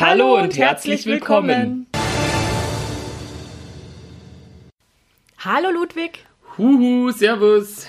Hallo, 0.00 0.40
und, 0.40 0.58
herzlich 0.58 1.06
willkommen. 1.06 1.86
Hallo 5.38 5.70
Ludwig. 5.70 6.24
Huhu, 6.58 7.12
servus. 7.12 7.86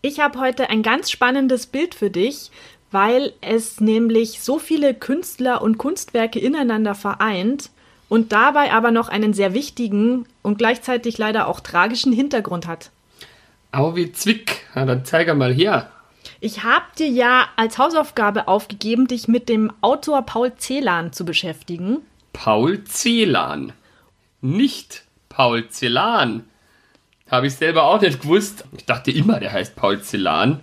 Ich 0.00 0.20
habe 0.20 0.40
heute 0.40 0.70
ein 0.70 0.82
ganz 0.82 1.10
spannendes 1.10 1.66
Bild 1.66 1.94
für 1.94 2.08
dich, 2.08 2.50
weil 2.90 3.34
es 3.42 3.82
nämlich 3.82 4.40
so 4.40 4.58
viele 4.58 4.94
Künstler 4.94 5.60
und 5.60 5.76
Kunstwerke 5.76 6.38
ineinander 6.38 6.94
vereint 6.94 7.68
und 8.08 8.32
dabei 8.32 8.72
aber 8.72 8.90
noch 8.90 9.10
einen 9.10 9.34
sehr 9.34 9.52
wichtigen 9.52 10.24
und 10.40 10.56
gleichzeitig 10.56 11.18
leider 11.18 11.48
auch 11.48 11.60
tragischen 11.60 12.14
Hintergrund 12.14 12.66
hat. 12.66 12.92
Au 13.72 13.94
wie 13.94 14.10
Zwick. 14.10 14.64
Na, 14.74 14.86
dann 14.86 15.04
zeig 15.04 15.32
mal 15.36 15.52
her. 15.52 15.90
Ich 16.40 16.64
habe 16.64 16.86
dir 16.98 17.08
ja 17.08 17.48
als 17.56 17.76
Hausaufgabe 17.76 18.48
aufgegeben, 18.48 19.06
dich 19.06 19.28
mit 19.28 19.50
dem 19.50 19.70
Autor 19.82 20.22
Paul 20.22 20.52
Celan 20.56 21.12
zu 21.12 21.26
beschäftigen. 21.26 21.98
Paul 22.32 22.82
Celan. 22.84 23.74
Nicht 24.40 25.04
Paul 25.28 25.68
Celan. 25.68 26.44
Habe 27.30 27.46
ich 27.46 27.56
selber 27.56 27.84
auch 27.84 28.00
nicht 28.00 28.22
gewusst. 28.22 28.64
Ich 28.76 28.86
dachte 28.86 29.10
immer, 29.10 29.38
der 29.38 29.52
heißt 29.52 29.76
Paul 29.76 30.00
Celan. 30.00 30.60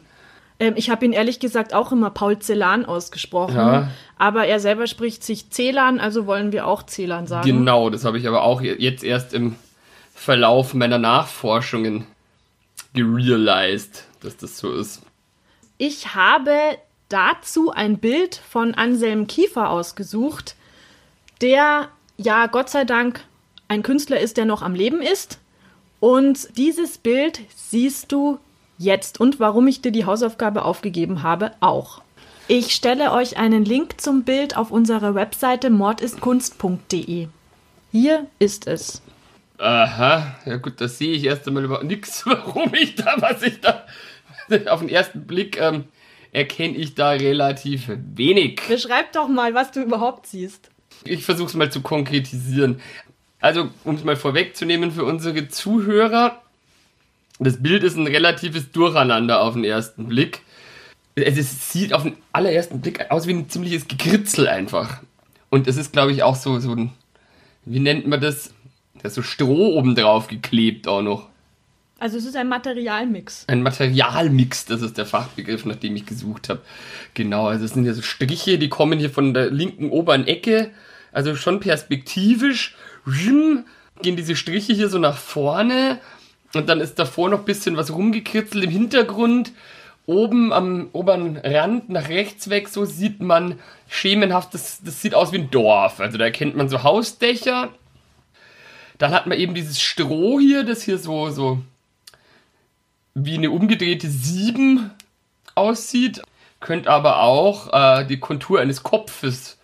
Ähm, 0.59 0.73
ich 0.75 0.89
habe 0.89 1.05
ihn 1.05 1.13
ehrlich 1.13 1.39
gesagt 1.39 1.75
auch 1.75 1.91
immer 1.91 2.09
Paul 2.09 2.39
Celan 2.39 2.85
ausgesprochen. 2.85 3.55
Ja. 3.55 3.91
Aber 4.17 4.47
er 4.47 4.59
selber 4.59 4.87
spricht 4.87 5.23
sich 5.23 5.51
Celan, 5.51 5.99
also 5.99 6.25
wollen 6.25 6.51
wir 6.51 6.65
auch 6.65 6.87
Celan 6.87 7.27
sagen. 7.27 7.45
Genau, 7.45 7.91
das 7.91 8.03
habe 8.03 8.17
ich 8.17 8.27
aber 8.27 8.41
auch 8.41 8.61
jetzt 8.61 9.03
erst 9.03 9.35
im 9.35 9.55
Verlauf 10.15 10.73
meiner 10.73 10.97
Nachforschungen 10.97 12.07
gerealized, 12.95 14.05
dass 14.21 14.37
das 14.37 14.57
so 14.57 14.73
ist. 14.73 15.03
Ich 15.77 16.15
habe 16.15 16.77
dazu 17.09 17.71
ein 17.71 17.99
Bild 17.99 18.35
von 18.35 18.73
Anselm 18.73 19.27
Kiefer 19.27 19.69
ausgesucht, 19.69 20.55
der 21.41 21.89
ja 22.17 22.47
Gott 22.47 22.69
sei 22.69 22.83
Dank 22.83 23.23
ein 23.67 23.83
Künstler 23.83 24.19
ist, 24.19 24.37
der 24.37 24.45
noch 24.45 24.61
am 24.61 24.73
Leben 24.73 25.01
ist. 25.01 25.39
Und 25.99 26.57
dieses 26.57 26.97
Bild 26.97 27.41
siehst 27.55 28.11
du 28.11 28.39
jetzt 28.77 29.19
und 29.19 29.39
warum 29.39 29.67
ich 29.67 29.81
dir 29.81 29.91
die 29.91 30.05
Hausaufgabe 30.05 30.63
aufgegeben 30.63 31.23
habe, 31.23 31.51
auch. 31.59 32.01
Ich 32.47 32.73
stelle 32.73 33.11
euch 33.11 33.37
einen 33.37 33.65
Link 33.65 33.99
zum 33.99 34.23
Bild 34.23 34.55
auf 34.55 34.71
unserer 34.71 35.15
Webseite 35.15 35.69
mordistkunst.de. 35.69 37.27
Hier 37.91 38.27
ist 38.39 38.67
es. 38.67 39.01
Aha, 39.57 40.35
ja 40.45 40.57
gut, 40.57 40.79
das 40.79 40.97
sehe 40.97 41.13
ich 41.13 41.23
erst 41.23 41.47
einmal 41.47 41.65
überhaupt 41.65 41.85
nichts, 41.85 42.25
warum 42.25 42.73
ich 42.73 42.95
da, 42.95 43.15
was 43.19 43.41
ich 43.41 43.59
da, 43.59 43.85
auf 44.67 44.79
den 44.79 44.89
ersten 44.89 45.25
Blick 45.25 45.59
ähm, 45.59 45.85
erkenne 46.31 46.75
ich 46.75 46.95
da 46.95 47.11
relativ 47.11 47.89
wenig. 48.15 48.61
Beschreib 48.67 49.11
doch 49.13 49.27
mal, 49.27 49.53
was 49.53 49.71
du 49.71 49.81
überhaupt 49.81 50.27
siehst. 50.27 50.69
Ich 51.03 51.25
versuche 51.25 51.47
es 51.47 51.53
mal 51.55 51.71
zu 51.71 51.81
konkretisieren. 51.81 52.81
Also, 53.39 53.69
um 53.83 53.95
es 53.95 54.03
mal 54.03 54.15
vorwegzunehmen 54.15 54.91
für 54.91 55.05
unsere 55.05 55.47
Zuhörer, 55.47 56.41
das 57.39 57.61
Bild 57.61 57.83
ist 57.83 57.95
ein 57.95 58.07
relatives 58.07 58.71
Durcheinander 58.71 59.41
auf 59.41 59.53
den 59.53 59.63
ersten 59.63 60.07
Blick. 60.07 60.41
Es 61.15 61.71
sieht 61.71 61.93
auf 61.93 62.03
den 62.03 62.17
allerersten 62.31 62.81
Blick 62.81 63.09
aus 63.11 63.27
wie 63.27 63.33
ein 63.33 63.49
ziemliches 63.49 63.87
Gekritzel 63.87 64.47
einfach. 64.47 65.01
Und 65.49 65.67
es 65.67 65.77
ist, 65.77 65.93
glaube 65.93 66.11
ich, 66.11 66.23
auch 66.23 66.35
so, 66.35 66.59
so 66.59 66.71
ein, 66.71 66.91
wie 67.65 67.79
nennt 67.79 68.07
man 68.07 68.21
das? 68.21 68.53
Da 69.01 69.07
ist 69.07 69.15
so 69.15 69.21
Stroh 69.21 69.77
oben 69.77 69.95
drauf 69.95 70.27
geklebt 70.27 70.87
auch 70.87 71.01
noch. 71.01 71.29
Also 71.99 72.17
es 72.17 72.25
ist 72.25 72.35
ein 72.35 72.47
Materialmix. 72.47 73.45
Ein 73.47 73.63
Materialmix, 73.63 74.65
das 74.65 74.81
ist 74.81 74.97
der 74.97 75.07
Fachbegriff, 75.07 75.65
nach 75.65 75.75
dem 75.75 75.95
ich 75.95 76.05
gesucht 76.05 76.49
habe. 76.49 76.61
Genau, 77.15 77.47
also 77.47 77.65
es 77.65 77.73
sind 77.73 77.85
ja 77.85 77.93
so 77.93 78.03
Striche, 78.03 78.59
die 78.59 78.69
kommen 78.69 78.99
hier 78.99 79.09
von 79.09 79.33
der 79.33 79.49
linken 79.49 79.89
oberen 79.89 80.27
Ecke, 80.27 80.71
also 81.11 81.35
schon 81.35 81.59
perspektivisch, 81.59 82.75
gehen 83.05 84.15
diese 84.15 84.35
Striche 84.35 84.73
hier 84.73 84.89
so 84.89 84.99
nach 84.99 85.17
vorne 85.17 85.99
und 86.53 86.69
dann 86.69 86.81
ist 86.81 86.99
davor 86.99 87.29
noch 87.29 87.39
ein 87.39 87.45
bisschen 87.45 87.77
was 87.77 87.91
rumgekritzelt 87.91 88.63
im 88.63 88.69
Hintergrund. 88.69 89.51
Oben 90.05 90.53
am 90.53 90.87
oberen 90.93 91.35
Rand 91.35 91.89
nach 91.89 92.07
rechts 92.07 92.49
weg, 92.49 92.69
so 92.69 92.85
sieht 92.85 93.21
man 93.21 93.59
schemenhaft, 93.89 94.53
das, 94.53 94.81
das 94.81 95.01
sieht 95.01 95.13
aus 95.13 95.33
wie 95.33 95.39
ein 95.39 95.51
Dorf. 95.51 95.99
Also 95.99 96.17
da 96.17 96.23
erkennt 96.25 96.55
man 96.55 96.69
so 96.69 96.83
Hausdächer. 96.83 97.69
Dann 98.99 99.11
hat 99.11 99.27
man 99.27 99.37
eben 99.37 99.53
dieses 99.53 99.81
Stroh 99.81 100.39
hier, 100.39 100.63
das 100.63 100.81
hier 100.81 100.97
so, 100.97 101.29
so 101.29 101.61
wie 103.19 103.35
eine 103.35 103.49
umgedrehte 103.49 104.09
Sieben 104.09 104.91
aussieht. 105.55 106.21
Könnt 106.59 106.87
aber 106.87 107.21
auch 107.21 107.73
äh, 107.73 108.05
die 108.05 108.19
Kontur 108.19 108.59
eines 108.59 108.83
Kopfes 108.83 109.57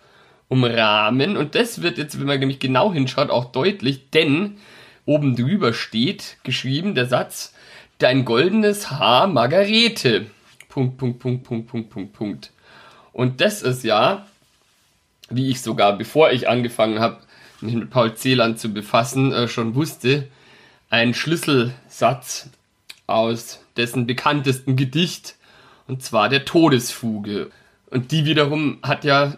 umrahmen. 0.48 1.36
Und 1.36 1.54
das 1.54 1.80
wird 1.80 1.98
jetzt, 1.98 2.18
wenn 2.18 2.26
man 2.26 2.40
nämlich 2.40 2.58
genau 2.58 2.92
hinschaut, 2.92 3.30
auch 3.30 3.46
deutlich, 3.46 4.10
denn 4.10 4.58
oben 5.06 5.36
drüber 5.36 5.72
steht 5.72 6.38
geschrieben 6.42 6.94
der 6.94 7.06
Satz, 7.06 7.54
dein 7.98 8.24
goldenes 8.24 8.90
Haar 8.90 9.28
Margarete. 9.28 10.26
Punkt, 10.68 10.98
Punkt, 10.98 11.20
Punkt, 11.20 11.44
Punkt, 11.44 11.68
Punkt, 11.68 11.90
Punkt, 11.90 12.12
Punkt. 12.12 12.50
Und 13.12 13.40
das 13.40 13.62
ist 13.62 13.84
ja, 13.84 14.26
wie 15.30 15.50
ich 15.50 15.62
sogar, 15.62 15.96
bevor 15.96 16.32
ich 16.32 16.48
angefangen 16.48 16.98
habe, 16.98 17.18
mich 17.60 17.74
mit 17.74 17.90
Paul 17.90 18.16
Celan 18.16 18.56
zu 18.56 18.72
befassen, 18.72 19.32
äh, 19.32 19.46
schon 19.46 19.76
wusste, 19.76 20.26
ein 20.90 21.14
Schlüsselsatz 21.14 22.50
aus 23.06 23.60
dessen 23.76 24.06
bekanntesten 24.06 24.76
Gedicht, 24.76 25.36
und 25.86 26.02
zwar 26.02 26.28
der 26.28 26.44
Todesfuge. 26.44 27.50
Und 27.90 28.10
die 28.12 28.24
wiederum 28.24 28.78
hat 28.82 29.04
ja 29.04 29.36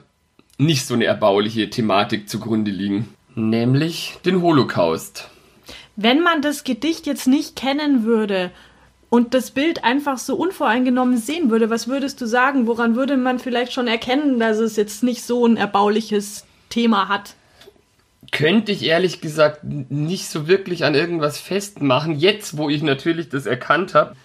nicht 0.59 0.87
so 0.87 0.95
eine 0.95 1.05
erbauliche 1.05 1.69
Thematik 1.69 2.29
zugrunde 2.29 2.71
liegen, 2.71 3.15
nämlich 3.35 4.19
den 4.25 4.43
Holocaust. 4.43 5.29
Wenn 5.97 6.21
man 6.21 6.43
das 6.43 6.65
Gedicht 6.65 7.07
jetzt 7.07 7.27
nicht 7.27 7.57
kennen 7.57 8.05
würde 8.05 8.51
und 9.09 9.35
das 9.35 9.51
Bild 9.51 9.85
einfach 9.85 10.19
so 10.19 10.37
unvoreingenommen 10.37 11.17
sehen 11.17 11.51
würde, 11.51 11.71
was 11.71 11.89
würdest 11.89 12.21
du 12.21 12.27
sagen? 12.27 12.67
Woran 12.67 12.97
würde 12.97 13.17
man 13.17 13.39
vielleicht 13.39 13.73
schon 13.73 13.89
erkennen, 13.89 14.39
dass 14.39 14.59
es 14.59 14.77
jetzt 14.77 15.03
nicht 15.03 15.23
so 15.23 15.47
ein 15.47 15.57
erbauliches 15.57 16.45
Thema 16.69 17.09
hat? 17.09 17.35
Könnte 18.33 18.73
ich 18.73 18.85
ehrlich 18.85 19.21
gesagt 19.21 19.61
nicht 19.65 20.29
so 20.29 20.49
wirklich 20.49 20.85
an 20.85 20.95
irgendwas 20.95 21.39
festmachen. 21.39 22.19
Jetzt, 22.19 22.57
wo 22.57 22.69
ich 22.69 22.83
natürlich 22.83 23.29
das 23.29 23.47
erkannt 23.47 23.95
habe, 23.95 24.17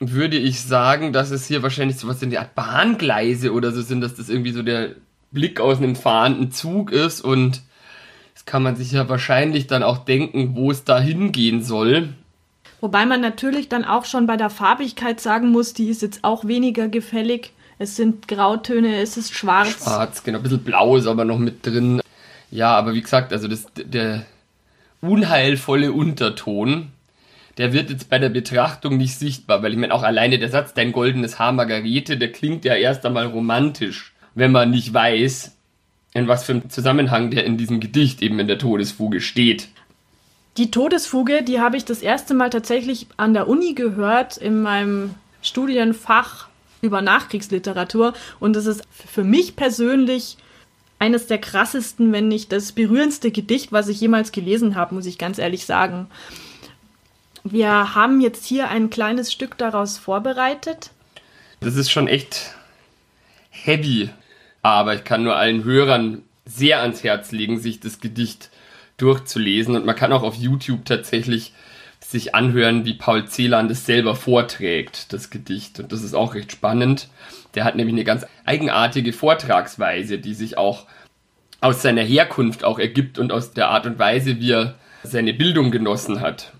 würde 0.00 0.36
ich 0.36 0.62
sagen, 0.62 1.12
dass 1.12 1.30
es 1.30 1.46
hier 1.46 1.62
wahrscheinlich 1.62 1.98
sowas 1.98 2.22
in 2.22 2.30
der 2.30 2.40
Art 2.40 2.54
Bahngleise 2.54 3.52
oder 3.52 3.72
so 3.72 3.82
sind, 3.82 4.00
dass 4.00 4.14
das 4.14 4.28
irgendwie 4.28 4.52
so 4.52 4.62
der 4.62 4.90
Blick 5.30 5.60
aus 5.60 5.78
einem 5.78 5.96
fahrenden 5.96 6.52
Zug 6.52 6.92
ist 6.92 7.20
und 7.20 7.62
das 8.34 8.44
kann 8.46 8.62
man 8.62 8.76
sich 8.76 8.92
ja 8.92 9.08
wahrscheinlich 9.08 9.66
dann 9.66 9.82
auch 9.82 9.98
denken, 9.98 10.54
wo 10.54 10.70
es 10.70 10.84
da 10.84 11.00
hingehen 11.00 11.62
soll. 11.62 12.10
Wobei 12.80 13.04
man 13.04 13.20
natürlich 13.20 13.68
dann 13.68 13.84
auch 13.84 14.04
schon 14.04 14.26
bei 14.26 14.36
der 14.36 14.50
Farbigkeit 14.50 15.20
sagen 15.20 15.50
muss, 15.50 15.74
die 15.74 15.88
ist 15.88 16.02
jetzt 16.02 16.22
auch 16.22 16.44
weniger 16.46 16.86
gefällig. 16.88 17.52
Es 17.80 17.96
sind 17.96 18.28
Grautöne, 18.28 19.00
es 19.00 19.16
ist 19.16 19.34
schwarz. 19.34 19.82
Schwarz, 19.82 20.22
genau, 20.22 20.38
ein 20.38 20.42
bisschen 20.42 20.62
blau 20.62 20.96
ist 20.96 21.06
aber 21.06 21.24
noch 21.24 21.38
mit 21.38 21.66
drin. 21.66 22.00
Ja, 22.50 22.76
aber 22.76 22.94
wie 22.94 23.02
gesagt, 23.02 23.32
also 23.32 23.48
das, 23.48 23.66
der 23.76 24.24
unheilvolle 25.00 25.92
Unterton, 25.92 26.88
der 27.58 27.72
wird 27.72 27.90
jetzt 27.90 28.08
bei 28.08 28.18
der 28.18 28.28
Betrachtung 28.28 28.96
nicht 28.96 29.18
sichtbar, 29.18 29.62
weil 29.62 29.72
ich 29.72 29.78
meine, 29.78 29.92
auch 29.92 30.02
alleine 30.02 30.38
der 30.38 30.48
Satz, 30.48 30.74
dein 30.74 30.92
goldenes 30.92 31.38
Haar 31.38 31.52
Margarete, 31.52 32.16
der 32.16 32.32
klingt 32.32 32.64
ja 32.64 32.74
erst 32.74 33.04
einmal 33.04 33.26
romantisch, 33.26 34.14
wenn 34.34 34.52
man 34.52 34.70
nicht 34.70 34.94
weiß, 34.94 35.56
in 36.14 36.28
was 36.28 36.44
für 36.44 36.52
einem 36.52 36.70
Zusammenhang 36.70 37.30
der 37.30 37.44
in 37.44 37.58
diesem 37.58 37.80
Gedicht 37.80 38.22
eben 38.22 38.38
in 38.38 38.46
der 38.46 38.58
Todesfuge 38.58 39.20
steht. 39.20 39.68
Die 40.56 40.70
Todesfuge, 40.70 41.42
die 41.42 41.60
habe 41.60 41.76
ich 41.76 41.84
das 41.84 42.00
erste 42.00 42.34
Mal 42.34 42.50
tatsächlich 42.50 43.06
an 43.16 43.34
der 43.34 43.48
Uni 43.48 43.74
gehört, 43.74 44.36
in 44.36 44.62
meinem 44.62 45.14
Studienfach 45.42 46.48
über 46.80 47.02
Nachkriegsliteratur. 47.02 48.14
Und 48.40 48.56
das 48.56 48.66
ist 48.66 48.82
für 48.90 49.24
mich 49.24 49.54
persönlich 49.54 50.36
eines 50.98 51.26
der 51.26 51.38
krassesten, 51.38 52.12
wenn 52.12 52.28
nicht 52.28 52.52
das 52.52 52.72
berührendste 52.72 53.30
Gedicht, 53.30 53.72
was 53.72 53.88
ich 53.88 54.00
jemals 54.00 54.32
gelesen 54.32 54.74
habe, 54.74 54.94
muss 54.94 55.06
ich 55.06 55.18
ganz 55.18 55.38
ehrlich 55.38 55.64
sagen. 55.64 56.08
Wir 57.44 57.94
haben 57.94 58.20
jetzt 58.20 58.44
hier 58.44 58.68
ein 58.68 58.90
kleines 58.90 59.32
Stück 59.32 59.56
daraus 59.58 59.96
vorbereitet. 59.96 60.90
Das 61.60 61.76
ist 61.76 61.90
schon 61.90 62.08
echt 62.08 62.54
heavy. 63.50 64.10
Aber 64.62 64.94
ich 64.94 65.04
kann 65.04 65.22
nur 65.22 65.36
allen 65.36 65.64
Hörern 65.64 66.22
sehr 66.44 66.80
ans 66.82 67.04
Herz 67.04 67.32
legen, 67.32 67.60
sich 67.60 67.80
das 67.80 68.00
Gedicht 68.00 68.50
durchzulesen. 68.96 69.76
Und 69.76 69.86
man 69.86 69.96
kann 69.96 70.12
auch 70.12 70.22
auf 70.22 70.34
YouTube 70.34 70.84
tatsächlich 70.84 71.52
sich 72.08 72.34
anhören, 72.34 72.86
wie 72.86 72.94
Paul 72.94 73.26
Celan 73.28 73.68
das 73.68 73.84
selber 73.84 74.16
vorträgt, 74.16 75.12
das 75.12 75.28
Gedicht. 75.28 75.78
Und 75.78 75.92
das 75.92 76.02
ist 76.02 76.14
auch 76.14 76.34
recht 76.34 76.50
spannend. 76.50 77.10
Der 77.54 77.64
hat 77.64 77.76
nämlich 77.76 77.94
eine 77.94 78.04
ganz 78.04 78.24
eigenartige 78.46 79.12
Vortragsweise, 79.12 80.18
die 80.18 80.32
sich 80.32 80.56
auch 80.56 80.86
aus 81.60 81.82
seiner 81.82 82.02
Herkunft 82.02 82.64
auch 82.64 82.78
ergibt 82.78 83.18
und 83.18 83.30
aus 83.30 83.52
der 83.52 83.68
Art 83.68 83.84
und 83.84 83.98
Weise, 83.98 84.40
wie 84.40 84.52
er 84.52 84.76
seine 85.02 85.34
Bildung 85.34 85.70
genossen 85.70 86.22
hat. 86.22 86.54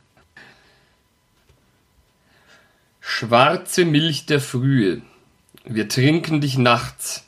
Schwarze 3.01 3.87
Milch 3.87 4.27
der 4.27 4.41
Frühe, 4.41 5.01
wir 5.65 5.89
trinken 5.89 6.43
dich 6.43 6.59
nachts, 6.59 7.27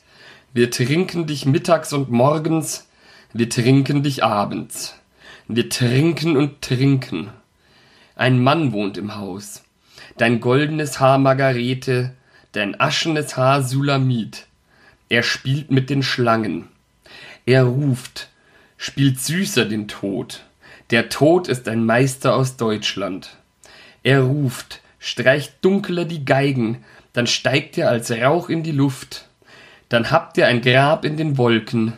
wir 0.53 0.69
trinken 0.69 1.25
dich 1.25 1.47
mittags 1.47 1.91
und 1.91 2.11
morgens, 2.11 2.87
wir 3.33 3.49
trinken 3.49 4.03
dich 4.03 4.23
abends, 4.23 4.95
wir 5.47 5.69
trinken 5.69 6.37
und 6.37 6.61
trinken. 6.61 7.31
Ein 8.21 8.39
Mann 8.39 8.71
wohnt 8.71 8.99
im 8.99 9.15
Haus, 9.15 9.63
dein 10.17 10.41
goldenes 10.41 10.99
Haar 10.99 11.17
Margarete, 11.17 12.11
dein 12.51 12.79
aschenes 12.79 13.35
Haar 13.35 13.63
Sulamit. 13.63 14.45
Er 15.09 15.23
spielt 15.23 15.71
mit 15.71 15.89
den 15.89 16.03
Schlangen. 16.03 16.67
Er 17.47 17.63
ruft, 17.63 18.29
spielt 18.77 19.19
süßer 19.19 19.65
den 19.65 19.87
Tod. 19.87 20.43
Der 20.91 21.09
Tod 21.09 21.47
ist 21.47 21.67
ein 21.67 21.83
Meister 21.83 22.35
aus 22.35 22.57
Deutschland. 22.57 23.37
Er 24.03 24.21
ruft, 24.21 24.81
streicht 24.99 25.53
dunkler 25.61 26.05
die 26.05 26.23
Geigen, 26.23 26.83
dann 27.13 27.25
steigt 27.25 27.75
er 27.79 27.89
als 27.89 28.11
Rauch 28.11 28.49
in 28.49 28.61
die 28.61 28.71
Luft. 28.71 29.29
Dann 29.89 30.11
habt 30.11 30.37
ihr 30.37 30.45
ein 30.45 30.61
Grab 30.61 31.05
in 31.05 31.17
den 31.17 31.39
Wolken, 31.39 31.93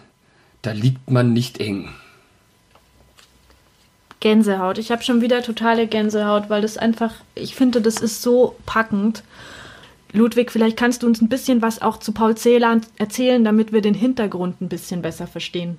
da 0.61 0.71
liegt 0.71 1.11
man 1.11 1.33
nicht 1.33 1.59
eng. 1.59 1.89
Gänsehaut. 4.23 4.77
Ich 4.77 4.89
habe 4.89 5.03
schon 5.03 5.21
wieder 5.21 5.43
totale 5.43 5.85
Gänsehaut, 5.85 6.49
weil 6.49 6.61
das 6.61 6.77
einfach, 6.77 7.13
ich 7.35 7.55
finde, 7.55 7.81
das 7.81 7.97
ist 7.97 8.21
so 8.21 8.55
packend. 8.65 9.21
Ludwig, 10.13 10.49
vielleicht 10.49 10.77
kannst 10.77 11.03
du 11.03 11.07
uns 11.07 11.21
ein 11.21 11.27
bisschen 11.27 11.61
was 11.61 11.81
auch 11.81 11.97
zu 11.97 12.13
Paul 12.13 12.37
Celan 12.37 12.85
erzählen, 12.97 13.43
damit 13.43 13.73
wir 13.73 13.81
den 13.81 13.93
Hintergrund 13.93 14.61
ein 14.61 14.69
bisschen 14.69 15.01
besser 15.01 15.27
verstehen. 15.27 15.77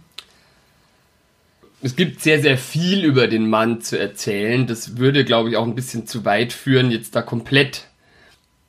Es 1.81 1.97
gibt 1.97 2.21
sehr, 2.21 2.43
sehr 2.43 2.59
viel 2.59 3.03
über 3.05 3.29
den 3.29 3.49
Mann 3.49 3.81
zu 3.81 3.99
erzählen. 3.99 4.67
Das 4.67 4.99
würde, 4.99 5.25
glaube 5.25 5.49
ich, 5.49 5.57
auch 5.57 5.65
ein 5.65 5.75
bisschen 5.75 6.07
zu 6.07 6.27
weit 6.27 6.53
führen, 6.53 6.91
jetzt 6.91 7.17
da 7.17 7.23
komplett 7.23 7.87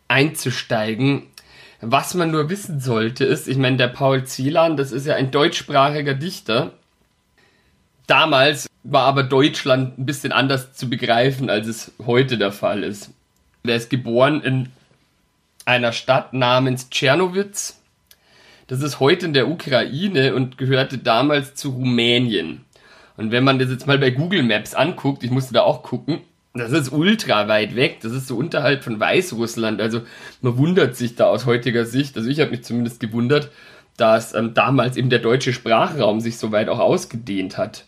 einzusteigen. 0.08 1.24
Was 1.82 2.14
man 2.14 2.32
nur 2.32 2.50
wissen 2.50 2.80
sollte, 2.80 3.26
ist, 3.26 3.50
ich 3.50 3.58
meine, 3.58 3.76
der 3.76 3.90
Paul 3.90 4.24
Celan, 4.24 4.78
das 4.78 4.94
ist 4.94 5.06
ja 5.06 5.16
ein 5.16 5.32
deutschsprachiger 5.32 6.14
Dichter. 6.14 6.72
Damals 8.08 8.68
war 8.86 9.04
aber 9.04 9.24
Deutschland 9.24 9.98
ein 9.98 10.06
bisschen 10.06 10.32
anders 10.32 10.74
zu 10.74 10.90
begreifen, 10.90 11.50
als 11.50 11.68
es 11.68 11.92
heute 12.06 12.38
der 12.38 12.52
Fall 12.52 12.84
ist. 12.84 13.10
Er 13.64 13.76
ist 13.76 13.90
geboren 13.90 14.42
in 14.42 14.70
einer 15.66 15.92
Stadt 15.92 16.34
namens 16.34 16.90
Tschernowitz. 16.92 17.82
Das 18.68 18.82
ist 18.82 19.00
heute 19.00 19.26
in 19.26 19.34
der 19.34 19.50
Ukraine 19.50 20.36
und 20.36 20.58
gehörte 20.58 21.00
damals 21.00 21.56
zu 21.56 21.72
Rumänien. 21.72 22.64
Und 23.18 23.32
wenn 23.32 23.44
man 23.44 23.58
das 23.58 23.70
jetzt 23.70 23.88
mal 23.88 23.98
bei 23.98 24.12
Google 24.12 24.44
Maps 24.44 24.76
anguckt, 24.76 25.24
ich 25.24 25.32
musste 25.32 25.54
da 25.54 25.62
auch 25.62 25.82
gucken, 25.82 26.22
das 26.54 26.72
ist 26.72 26.92
ultra 26.92 27.48
weit 27.48 27.76
weg. 27.76 28.00
Das 28.02 28.12
ist 28.12 28.28
so 28.28 28.38
unterhalb 28.38 28.84
von 28.84 29.00
Weißrussland. 29.00 29.82
Also 29.82 30.02
man 30.42 30.58
wundert 30.58 30.96
sich 30.96 31.16
da 31.16 31.26
aus 31.26 31.46
heutiger 31.46 31.86
Sicht. 31.86 32.16
Also 32.18 32.30
ich 32.30 32.40
habe 32.40 32.52
mich 32.52 32.64
zumindest 32.64 33.00
gewundert, 33.00 33.50
dass 33.98 34.34
ähm, 34.36 34.54
damals 34.54 34.96
eben 34.96 35.10
der 35.10 35.20
deutsche 35.20 35.54
Sprachraum 35.54 36.20
sich 36.20 36.38
so 36.38 36.52
weit 36.52 36.70
auch 36.70 36.80
ausgedehnt 36.80 37.58
hat. 37.58 37.86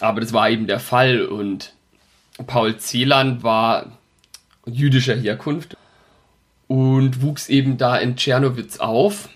Aber 0.00 0.20
das 0.20 0.32
war 0.32 0.50
eben 0.50 0.66
der 0.66 0.80
Fall 0.80 1.22
und 1.22 1.72
Paul 2.46 2.76
Celan 2.78 3.42
war 3.42 3.98
jüdischer 4.66 5.14
Herkunft 5.14 5.76
und 6.66 7.22
wuchs 7.22 7.48
eben 7.48 7.78
da 7.78 7.96
in 7.96 8.16
Tschernowitz 8.16 8.78
auf, 8.78 9.28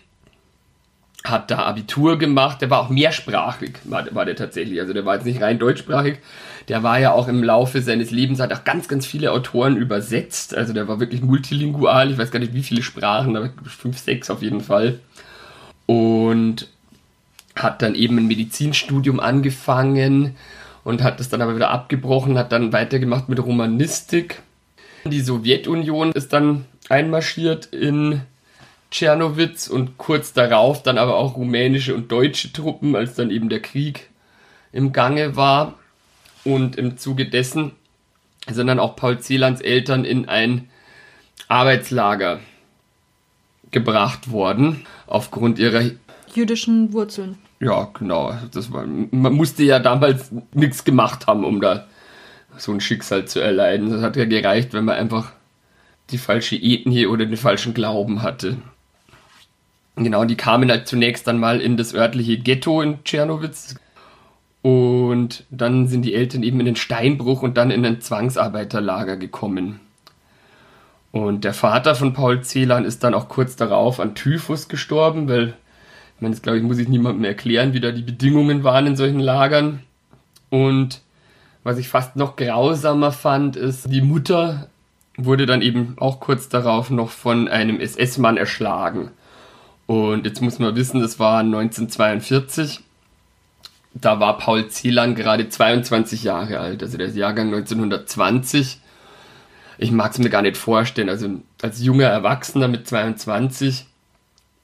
hat 1.24 1.50
da 1.50 1.60
Abitur 1.60 2.18
gemacht, 2.18 2.60
der 2.60 2.70
war 2.70 2.80
auch 2.80 2.88
mehrsprachig, 2.88 3.74
war, 3.84 4.12
war 4.14 4.24
der 4.24 4.36
tatsächlich, 4.36 4.80
also 4.80 4.92
der 4.92 5.04
war 5.04 5.16
jetzt 5.16 5.26
nicht 5.26 5.40
rein 5.40 5.58
deutschsprachig, 5.58 6.18
der 6.68 6.82
war 6.82 6.98
ja 6.98 7.12
auch 7.12 7.28
im 7.28 7.42
Laufe 7.42 7.82
seines 7.82 8.10
Lebens, 8.10 8.40
hat 8.40 8.52
auch 8.52 8.64
ganz, 8.64 8.88
ganz 8.88 9.06
viele 9.06 9.32
Autoren 9.32 9.76
übersetzt, 9.76 10.54
also 10.54 10.72
der 10.72 10.88
war 10.88 10.98
wirklich 10.98 11.22
multilingual, 11.22 12.10
ich 12.10 12.18
weiß 12.18 12.30
gar 12.30 12.38
nicht 12.38 12.54
wie 12.54 12.62
viele 12.62 12.82
Sprachen, 12.82 13.36
aber 13.36 13.50
fünf, 13.64 13.98
sechs 13.98 14.30
auf 14.30 14.42
jeden 14.42 14.60
Fall. 14.60 14.98
Und 15.86 16.68
hat 17.62 17.82
dann 17.82 17.94
eben 17.94 18.18
ein 18.18 18.26
Medizinstudium 18.26 19.20
angefangen 19.20 20.36
und 20.84 21.02
hat 21.02 21.20
das 21.20 21.28
dann 21.28 21.42
aber 21.42 21.56
wieder 21.56 21.70
abgebrochen, 21.70 22.38
hat 22.38 22.52
dann 22.52 22.72
weitergemacht 22.72 23.28
mit 23.28 23.42
Romanistik. 23.44 24.42
Die 25.04 25.20
Sowjetunion 25.20 26.12
ist 26.12 26.32
dann 26.32 26.66
einmarschiert 26.88 27.66
in 27.66 28.22
Tschernowitz 28.90 29.68
und 29.68 29.98
kurz 29.98 30.32
darauf 30.32 30.82
dann 30.82 30.98
aber 30.98 31.16
auch 31.16 31.36
rumänische 31.36 31.94
und 31.94 32.10
deutsche 32.10 32.52
Truppen, 32.52 32.96
als 32.96 33.14
dann 33.14 33.30
eben 33.30 33.48
der 33.48 33.60
Krieg 33.60 34.10
im 34.72 34.92
Gange 34.92 35.36
war. 35.36 35.78
Und 36.44 36.76
im 36.76 36.96
Zuge 36.96 37.26
dessen 37.26 37.72
sind 38.50 38.66
dann 38.66 38.80
auch 38.80 38.96
Paul 38.96 39.20
Celans 39.20 39.60
Eltern 39.60 40.04
in 40.04 40.28
ein 40.28 40.68
Arbeitslager 41.48 42.40
gebracht 43.70 44.30
worden, 44.30 44.86
aufgrund 45.06 45.58
ihrer 45.58 45.82
jüdischen 46.34 46.92
Wurzeln. 46.92 47.38
Ja, 47.60 47.90
genau. 47.92 48.34
Das 48.52 48.72
war, 48.72 48.86
man 48.86 49.32
musste 49.34 49.62
ja 49.62 49.78
damals 49.78 50.32
nichts 50.54 50.84
gemacht 50.84 51.26
haben, 51.26 51.44
um 51.44 51.60
da 51.60 51.86
so 52.56 52.72
ein 52.72 52.80
Schicksal 52.80 53.26
zu 53.26 53.40
erleiden. 53.40 53.90
Das 53.90 54.02
hat 54.02 54.16
ja 54.16 54.24
gereicht, 54.24 54.72
wenn 54.72 54.86
man 54.86 54.96
einfach 54.96 55.32
die 56.10 56.18
falsche 56.18 56.56
Ethnie 56.56 57.06
oder 57.06 57.26
den 57.26 57.36
falschen 57.36 57.74
Glauben 57.74 58.22
hatte. 58.22 58.56
Genau, 59.96 60.24
die 60.24 60.36
kamen 60.36 60.70
halt 60.70 60.88
zunächst 60.88 61.26
dann 61.26 61.38
mal 61.38 61.60
in 61.60 61.76
das 61.76 61.94
örtliche 61.94 62.38
Ghetto 62.38 62.80
in 62.80 63.04
Tschernowitz. 63.04 63.76
Und 64.62 65.44
dann 65.50 65.86
sind 65.86 66.02
die 66.02 66.14
Eltern 66.14 66.42
eben 66.42 66.60
in 66.60 66.66
den 66.66 66.76
Steinbruch 66.76 67.42
und 67.42 67.56
dann 67.56 67.70
in 67.70 67.84
ein 67.84 68.00
Zwangsarbeiterlager 68.00 69.16
gekommen. 69.16 69.80
Und 71.12 71.44
der 71.44 71.54
Vater 71.54 71.94
von 71.94 72.12
Paul 72.12 72.42
Celan 72.42 72.84
ist 72.84 73.04
dann 73.04 73.14
auch 73.14 73.28
kurz 73.28 73.56
darauf 73.56 74.00
an 74.00 74.14
Typhus 74.14 74.68
gestorben, 74.68 75.28
weil 75.28 75.54
ich 76.20 76.22
meine, 76.22 76.34
das 76.34 76.42
glaube 76.42 76.58
ich, 76.58 76.64
muss 76.64 76.76
ich 76.76 76.86
niemandem 76.86 77.24
erklären, 77.24 77.72
wie 77.72 77.80
da 77.80 77.92
die 77.92 78.02
Bedingungen 78.02 78.62
waren 78.62 78.86
in 78.86 78.94
solchen 78.94 79.20
Lagern. 79.20 79.80
Und 80.50 81.00
was 81.64 81.78
ich 81.78 81.88
fast 81.88 82.14
noch 82.14 82.36
grausamer 82.36 83.10
fand, 83.10 83.56
ist, 83.56 83.90
die 83.90 84.02
Mutter 84.02 84.68
wurde 85.16 85.46
dann 85.46 85.62
eben 85.62 85.96
auch 85.98 86.20
kurz 86.20 86.50
darauf 86.50 86.90
noch 86.90 87.08
von 87.08 87.48
einem 87.48 87.80
SS-Mann 87.80 88.36
erschlagen. 88.36 89.12
Und 89.86 90.26
jetzt 90.26 90.42
muss 90.42 90.58
man 90.58 90.76
wissen, 90.76 91.00
das 91.00 91.18
war 91.18 91.38
1942. 91.38 92.80
Da 93.94 94.20
war 94.20 94.36
Paul 94.36 94.68
Celan 94.68 95.14
gerade 95.14 95.48
22 95.48 96.22
Jahre 96.22 96.58
alt, 96.60 96.82
also 96.82 96.98
der 96.98 97.08
Jahrgang 97.08 97.46
1920. 97.46 98.78
Ich 99.78 99.90
mag 99.90 100.12
es 100.12 100.18
mir 100.18 100.28
gar 100.28 100.42
nicht 100.42 100.58
vorstellen, 100.58 101.08
also 101.08 101.30
als 101.62 101.82
junger 101.82 102.08
Erwachsener 102.08 102.68
mit 102.68 102.86
22 102.86 103.86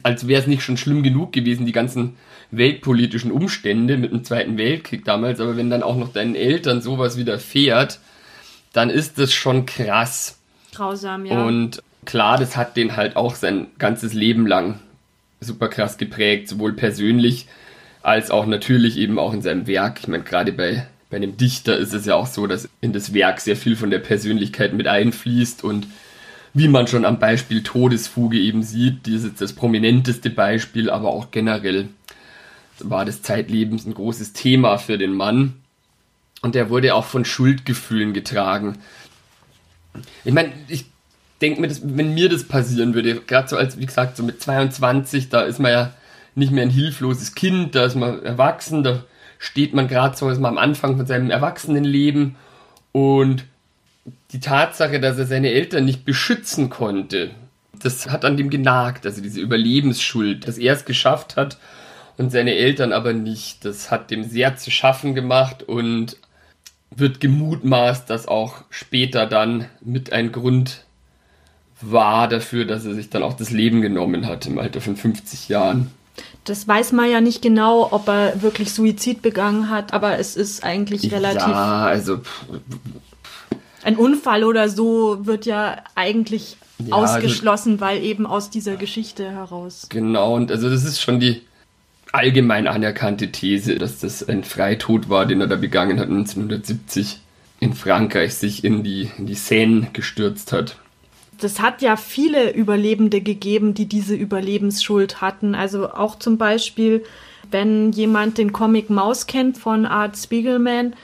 als 0.06 0.28
wäre 0.28 0.40
es 0.40 0.46
nicht 0.46 0.62
schon 0.62 0.76
schlimm 0.76 1.02
genug 1.02 1.32
gewesen, 1.32 1.66
die 1.66 1.72
ganzen 1.72 2.16
weltpolitischen 2.52 3.32
Umstände 3.32 3.96
mit 3.96 4.12
dem 4.12 4.22
Zweiten 4.22 4.56
Weltkrieg 4.56 5.04
damals, 5.04 5.40
aber 5.40 5.56
wenn 5.56 5.68
dann 5.68 5.82
auch 5.82 5.96
noch 5.96 6.12
deinen 6.12 6.36
Eltern 6.36 6.80
sowas 6.80 7.16
widerfährt, 7.16 7.98
dann 8.72 8.88
ist 8.88 9.18
das 9.18 9.34
schon 9.34 9.66
krass. 9.66 10.38
Grausam, 10.72 11.26
ja. 11.26 11.42
Und 11.42 11.82
klar, 12.04 12.38
das 12.38 12.56
hat 12.56 12.76
den 12.76 12.96
halt 12.96 13.16
auch 13.16 13.34
sein 13.34 13.66
ganzes 13.78 14.12
Leben 14.12 14.46
lang 14.46 14.78
super 15.40 15.66
krass 15.66 15.98
geprägt, 15.98 16.48
sowohl 16.48 16.74
persönlich 16.74 17.48
als 18.04 18.30
auch 18.30 18.46
natürlich 18.46 18.98
eben 18.98 19.18
auch 19.18 19.32
in 19.32 19.42
seinem 19.42 19.66
Werk. 19.66 19.98
Ich 19.98 20.06
meine, 20.06 20.22
gerade 20.22 20.52
bei, 20.52 20.86
bei 21.10 21.16
einem 21.16 21.36
Dichter 21.36 21.76
ist 21.76 21.92
es 21.92 22.06
ja 22.06 22.14
auch 22.14 22.28
so, 22.28 22.46
dass 22.46 22.68
in 22.80 22.92
das 22.92 23.12
Werk 23.12 23.40
sehr 23.40 23.56
viel 23.56 23.74
von 23.74 23.90
der 23.90 23.98
Persönlichkeit 23.98 24.72
mit 24.72 24.86
einfließt 24.86 25.64
und 25.64 25.88
wie 26.56 26.68
man 26.68 26.86
schon 26.86 27.04
am 27.04 27.18
Beispiel 27.18 27.62
Todesfuge 27.62 28.38
eben 28.38 28.62
sieht, 28.62 29.04
die 29.04 29.14
ist 29.14 29.24
jetzt 29.24 29.42
das 29.42 29.52
prominenteste 29.52 30.30
Beispiel, 30.30 30.88
aber 30.88 31.10
auch 31.10 31.30
generell 31.30 31.90
war 32.78 33.04
das 33.04 33.20
Zeitlebens 33.20 33.84
ein 33.84 33.92
großes 33.92 34.32
Thema 34.32 34.78
für 34.78 34.96
den 34.96 35.12
Mann. 35.12 35.56
Und 36.40 36.54
der 36.54 36.70
wurde 36.70 36.94
auch 36.94 37.04
von 37.04 37.26
Schuldgefühlen 37.26 38.14
getragen. 38.14 38.78
Ich 40.24 40.32
meine, 40.32 40.50
ich 40.68 40.86
denke 41.42 41.60
mir, 41.60 41.70
wenn 41.82 42.14
mir 42.14 42.30
das 42.30 42.44
passieren 42.44 42.94
würde, 42.94 43.20
gerade 43.20 43.48
so 43.48 43.58
als, 43.58 43.78
wie 43.78 43.84
gesagt, 43.84 44.16
so 44.16 44.22
mit 44.22 44.40
22, 44.40 45.28
da 45.28 45.42
ist 45.42 45.58
man 45.58 45.72
ja 45.72 45.92
nicht 46.34 46.52
mehr 46.52 46.62
ein 46.62 46.70
hilfloses 46.70 47.34
Kind, 47.34 47.74
da 47.74 47.84
ist 47.84 47.96
man 47.96 48.22
erwachsen, 48.22 48.82
da 48.82 49.04
steht 49.38 49.74
man 49.74 49.88
gerade 49.88 50.16
so, 50.16 50.30
ist 50.30 50.40
man 50.40 50.52
am 50.52 50.58
Anfang 50.58 50.96
von 50.96 51.04
seinem 51.04 51.30
Erwachsenenleben 51.30 52.36
und 52.92 53.44
die 54.32 54.40
Tatsache, 54.40 55.00
dass 55.00 55.18
er 55.18 55.26
seine 55.26 55.50
Eltern 55.50 55.84
nicht 55.84 56.04
beschützen 56.04 56.70
konnte, 56.70 57.30
das 57.82 58.08
hat 58.08 58.24
an 58.24 58.36
dem 58.36 58.50
genagt, 58.50 59.06
also 59.06 59.20
diese 59.20 59.40
Überlebensschuld, 59.40 60.46
dass 60.48 60.58
er 60.58 60.74
es 60.74 60.84
geschafft 60.84 61.36
hat 61.36 61.58
und 62.16 62.30
seine 62.30 62.54
Eltern 62.54 62.92
aber 62.92 63.12
nicht. 63.12 63.64
Das 63.64 63.90
hat 63.90 64.10
dem 64.10 64.24
sehr 64.24 64.56
zu 64.56 64.70
schaffen 64.70 65.14
gemacht 65.14 65.62
und 65.62 66.16
wird 66.90 67.20
gemutmaßt, 67.20 68.08
dass 68.08 68.28
auch 68.28 68.62
später 68.70 69.26
dann 69.26 69.66
mit 69.80 70.12
ein 70.12 70.32
Grund 70.32 70.84
war 71.80 72.28
dafür, 72.28 72.64
dass 72.64 72.86
er 72.86 72.94
sich 72.94 73.10
dann 73.10 73.22
auch 73.22 73.34
das 73.34 73.50
Leben 73.50 73.82
genommen 73.82 74.26
hat 74.26 74.46
im 74.46 74.58
Alter 74.58 74.80
von 74.80 74.96
50 74.96 75.48
Jahren. 75.48 75.90
Das 76.44 76.66
weiß 76.66 76.92
man 76.92 77.10
ja 77.10 77.20
nicht 77.20 77.42
genau, 77.42 77.88
ob 77.90 78.08
er 78.08 78.40
wirklich 78.40 78.72
Suizid 78.72 79.20
begangen 79.20 79.68
hat, 79.68 79.92
aber 79.92 80.18
es 80.18 80.36
ist 80.36 80.64
eigentlich 80.64 81.12
relativ. 81.12 81.48
Ja, 81.48 81.84
also. 81.84 82.20
Ein 83.86 83.94
Unfall 83.94 84.42
oder 84.42 84.68
so 84.68 85.26
wird 85.26 85.46
ja 85.46 85.76
eigentlich 85.94 86.56
ja, 86.84 86.96
also 86.96 87.14
ausgeschlossen, 87.14 87.74
also, 87.74 87.80
weil 87.82 88.02
eben 88.02 88.26
aus 88.26 88.50
dieser 88.50 88.74
Geschichte 88.74 89.30
heraus. 89.30 89.86
Genau, 89.90 90.34
und 90.34 90.50
also 90.50 90.68
das 90.68 90.82
ist 90.82 91.00
schon 91.00 91.20
die 91.20 91.42
allgemein 92.10 92.66
anerkannte 92.66 93.30
These, 93.30 93.76
dass 93.76 94.00
das 94.00 94.28
ein 94.28 94.42
Freitod 94.42 95.08
war, 95.08 95.24
den 95.24 95.40
er 95.40 95.46
da 95.46 95.54
begangen 95.54 96.00
hat 96.00 96.08
1970 96.08 97.20
in 97.60 97.74
Frankreich, 97.74 98.34
sich 98.34 98.64
in 98.64 98.82
die, 98.82 99.08
in 99.18 99.26
die 99.26 99.34
Seine 99.34 99.86
gestürzt 99.92 100.52
hat. 100.52 100.78
Das 101.40 101.60
hat 101.60 101.80
ja 101.80 101.94
viele 101.94 102.52
Überlebende 102.52 103.20
gegeben, 103.20 103.74
die 103.74 103.86
diese 103.86 104.16
Überlebensschuld 104.16 105.20
hatten. 105.20 105.54
Also 105.54 105.90
auch 105.90 106.18
zum 106.18 106.38
Beispiel, 106.38 107.04
wenn 107.52 107.92
jemand 107.92 108.38
den 108.38 108.52
Comic 108.52 108.90
Maus 108.90 109.28
kennt 109.28 109.58
von 109.58 109.86
Art 109.86 110.16
Spiegelman, 110.16 110.94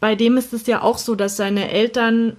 bei 0.00 0.14
dem 0.14 0.36
ist 0.36 0.52
es 0.52 0.66
ja 0.66 0.82
auch 0.82 0.98
so, 0.98 1.14
dass 1.14 1.36
seine 1.36 1.70
Eltern 1.70 2.36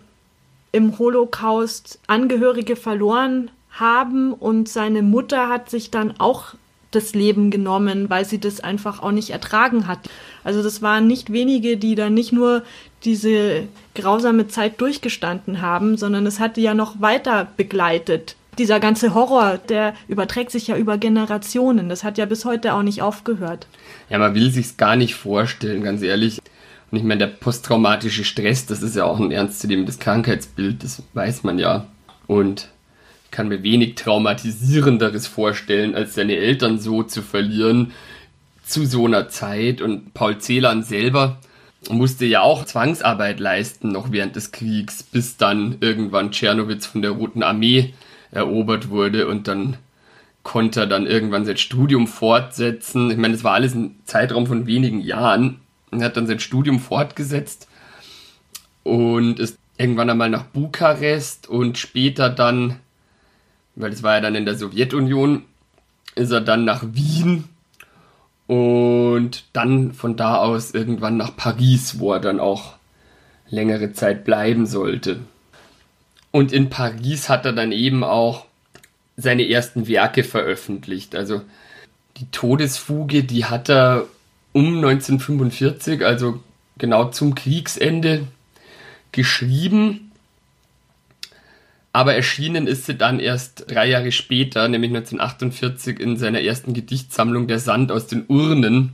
im 0.71 0.99
Holocaust 0.99 1.99
Angehörige 2.07 2.75
verloren 2.75 3.49
haben 3.71 4.33
und 4.33 4.69
seine 4.69 5.01
Mutter 5.01 5.49
hat 5.49 5.69
sich 5.69 5.91
dann 5.91 6.19
auch 6.19 6.53
das 6.91 7.13
Leben 7.13 7.51
genommen, 7.51 8.09
weil 8.09 8.25
sie 8.25 8.39
das 8.39 8.59
einfach 8.59 9.01
auch 9.03 9.11
nicht 9.11 9.29
ertragen 9.29 9.87
hat. 9.87 9.99
Also 10.43 10.63
das 10.63 10.81
waren 10.81 11.07
nicht 11.07 11.31
wenige, 11.31 11.77
die 11.77 11.95
dann 11.95 12.13
nicht 12.13 12.31
nur 12.31 12.63
diese 13.03 13.63
grausame 13.93 14.47
Zeit 14.47 14.79
durchgestanden 14.79 15.61
haben, 15.61 15.97
sondern 15.97 16.25
es 16.25 16.39
hatte 16.39 16.61
ja 16.61 16.73
noch 16.73 17.01
weiter 17.01 17.47
begleitet. 17.57 18.35
Dieser 18.57 18.79
ganze 18.79 19.13
Horror, 19.13 19.59
der 19.69 19.93
überträgt 20.07 20.51
sich 20.51 20.67
ja 20.67 20.77
über 20.77 20.97
Generationen. 20.97 21.89
Das 21.89 22.03
hat 22.03 22.17
ja 22.17 22.25
bis 22.25 22.43
heute 22.43 22.73
auch 22.73 22.81
nicht 22.81 23.03
aufgehört. 23.03 23.67
Ja, 24.09 24.17
man 24.17 24.33
will 24.33 24.49
sich's 24.49 24.77
gar 24.77 24.95
nicht 24.95 25.13
vorstellen, 25.13 25.83
ganz 25.83 26.01
ehrlich. 26.01 26.39
Und 26.91 26.97
ich 26.97 27.03
meine, 27.03 27.19
der 27.19 27.27
posttraumatische 27.27 28.23
Stress, 28.23 28.65
das 28.65 28.81
ist 28.81 28.95
ja 28.95 29.03
auch 29.05 29.19
ein 29.19 29.31
ernstzunehmendes 29.31 29.99
Krankheitsbild, 29.99 30.83
das 30.83 31.03
weiß 31.13 31.43
man 31.43 31.59
ja. 31.59 31.87
Und 32.27 32.69
ich 33.25 33.31
kann 33.31 33.49
mir 33.49 33.61
wenig 33.63 33.95
traumatisierenderes 33.95 35.27
vorstellen, 35.27 35.95
als 35.95 36.15
seine 36.15 36.37
Eltern 36.37 36.79
so 36.79 37.03
zu 37.03 37.21
verlieren 37.21 37.91
zu 38.63 38.85
so 38.85 39.05
einer 39.05 39.29
Zeit. 39.29 39.81
Und 39.81 40.13
Paul 40.13 40.39
Celan 40.39 40.83
selber 40.83 41.39
musste 41.89 42.25
ja 42.25 42.41
auch 42.41 42.65
Zwangsarbeit 42.65 43.39
leisten, 43.39 43.89
noch 43.91 44.11
während 44.11 44.35
des 44.35 44.51
Kriegs, 44.51 45.03
bis 45.03 45.37
dann 45.37 45.77
irgendwann 45.81 46.31
Tschernowitz 46.31 46.85
von 46.85 47.01
der 47.01 47.11
Roten 47.11 47.43
Armee 47.43 47.93
erobert 48.31 48.89
wurde 48.89 49.27
und 49.27 49.47
dann 49.47 49.77
konnte 50.43 50.81
er 50.81 50.87
dann 50.87 51.05
irgendwann 51.07 51.45
sein 51.45 51.57
Studium 51.57 52.07
fortsetzen. 52.07 53.11
Ich 53.11 53.17
meine, 53.17 53.33
das 53.33 53.43
war 53.43 53.53
alles 53.53 53.75
ein 53.75 53.99
Zeitraum 54.05 54.47
von 54.47 54.65
wenigen 54.65 55.01
Jahren. 55.01 55.59
Er 55.91 56.05
hat 56.05 56.17
dann 56.17 56.27
sein 56.27 56.39
Studium 56.39 56.79
fortgesetzt 56.79 57.67
und 58.83 59.39
ist 59.39 59.57
irgendwann 59.77 60.09
einmal 60.09 60.29
nach 60.29 60.43
Bukarest 60.43 61.47
und 61.47 61.77
später 61.77 62.29
dann 62.29 62.79
weil 63.77 63.91
das 63.91 64.03
war 64.03 64.15
ja 64.15 64.21
dann 64.21 64.35
in 64.35 64.45
der 64.45 64.55
Sowjetunion, 64.55 65.43
ist 66.15 66.31
er 66.31 66.41
dann 66.41 66.65
nach 66.65 66.83
Wien 66.93 67.45
und 68.47 69.45
dann 69.53 69.93
von 69.93 70.15
da 70.15 70.37
aus 70.37 70.71
irgendwann 70.71 71.15
nach 71.15 71.35
Paris, 71.35 71.99
wo 71.99 72.13
er 72.13 72.19
dann 72.19 72.39
auch 72.39 72.73
längere 73.49 73.93
Zeit 73.93 74.25
bleiben 74.25 74.65
sollte. 74.65 75.19
Und 76.31 76.51
in 76.51 76.69
Paris 76.69 77.29
hat 77.29 77.45
er 77.45 77.53
dann 77.53 77.71
eben 77.71 78.03
auch 78.03 78.45
seine 79.15 79.47
ersten 79.47 79.87
Werke 79.87 80.23
veröffentlicht. 80.23 81.15
Also 81.15 81.41
die 82.17 82.29
Todesfuge, 82.31 83.23
die 83.23 83.45
hat 83.45 83.69
er 83.69 84.05
um 84.53 84.77
1945, 84.77 86.05
also 86.05 86.41
genau 86.77 87.09
zum 87.09 87.35
Kriegsende, 87.35 88.27
geschrieben 89.11 90.07
aber 91.97 92.13
erschienen 92.13 92.67
ist 92.67 92.85
sie 92.85 92.93
dann 92.93 93.19
erst 93.19 93.71
drei 93.71 93.89
Jahre 93.89 94.11
später, 94.11 94.67
nämlich 94.67 94.91
1948 94.91 95.99
in 95.99 96.15
seiner 96.15 96.41
ersten 96.41 96.75
Gedichtsammlung 96.75 97.47
Der 97.47 97.57
Sand 97.57 97.91
aus 97.91 98.05
den 98.05 98.25
Urnen. 98.27 98.91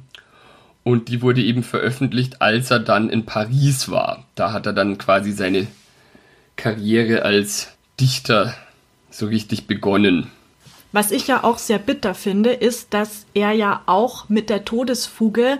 Und 0.86 1.10
die 1.10 1.22
wurde 1.22 1.42
eben 1.42 1.64
veröffentlicht, 1.64 2.42
als 2.42 2.72
er 2.72 2.80
dann 2.80 3.10
in 3.10 3.26
Paris 3.26 3.92
war. 3.92 4.26
Da 4.36 4.54
hat 4.54 4.68
er 4.68 4.72
dann 4.72 4.98
quasi 4.98 5.34
seine 5.34 5.68
Karriere 6.56 7.24
als 7.24 7.74
Dichter 8.00 8.54
so 9.10 9.26
richtig 9.26 9.68
begonnen. 9.68 10.32
Was 10.94 11.12
ich 11.12 11.28
ja 11.28 11.44
auch 11.44 11.58
sehr 11.58 11.80
bitter 11.80 12.14
finde, 12.14 12.52
ist, 12.52 12.94
dass 12.94 13.26
er 13.34 13.52
ja 13.52 13.82
auch 13.88 14.30
mit 14.30 14.50
der 14.50 14.64
Todesfuge 14.64 15.58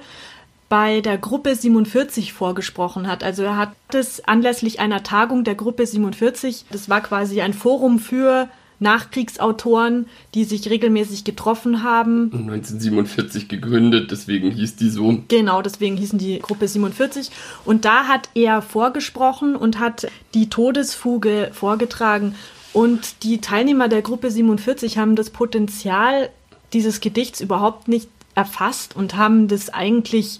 bei 0.70 1.02
der 1.02 1.18
Gruppe 1.18 1.56
47 1.56 2.34
vorgesprochen 2.34 3.08
hat. 3.08 3.24
Also 3.24 3.44
er 3.44 3.58
hat 3.58 3.74
es 3.94 4.26
anlässlich 4.26 4.80
einer 4.80 5.04
Tagung 5.04 5.44
der 5.44 5.56
Gruppe 5.56 5.86
47, 5.86 6.66
das 6.72 6.88
war 6.88 7.02
quasi 7.02 7.42
ein 7.42 7.54
Forum 7.54 8.00
für 8.00 8.48
Nachkriegsautoren, 8.80 10.08
die 10.36 10.44
sich 10.44 10.70
regelmäßig 10.70 11.24
getroffen 11.24 11.84
haben. 11.84 12.32
1947 12.32 13.48
gegründet, 13.48 14.12
deswegen 14.12 14.52
hieß 14.52 14.76
die 14.76 14.90
so. 14.90 15.24
Genau, 15.30 15.62
deswegen 15.62 15.98
hießen 15.98 16.20
die 16.20 16.40
Gruppe 16.40 16.68
47. 16.68 17.32
Und 17.66 17.86
da 17.86 18.08
hat 18.08 18.30
er 18.36 18.62
vorgesprochen 18.62 19.56
und 19.56 19.80
hat 19.80 20.08
die 20.34 20.50
Todesfuge 20.50 21.50
vorgetragen. 21.54 22.36
Und 22.74 23.24
die 23.24 23.40
Teilnehmer 23.40 23.88
der 23.88 24.02
Gruppe 24.02 24.32
47 24.32 24.98
haben 24.98 25.16
das 25.16 25.30
Potenzial 25.30 26.30
dieses 26.74 27.00
Gedichts 27.00 27.40
überhaupt 27.40 27.88
nicht 27.88 28.10
erfasst 28.36 28.96
und 28.96 29.16
haben 29.16 29.48
das 29.48 29.70
eigentlich 29.70 30.40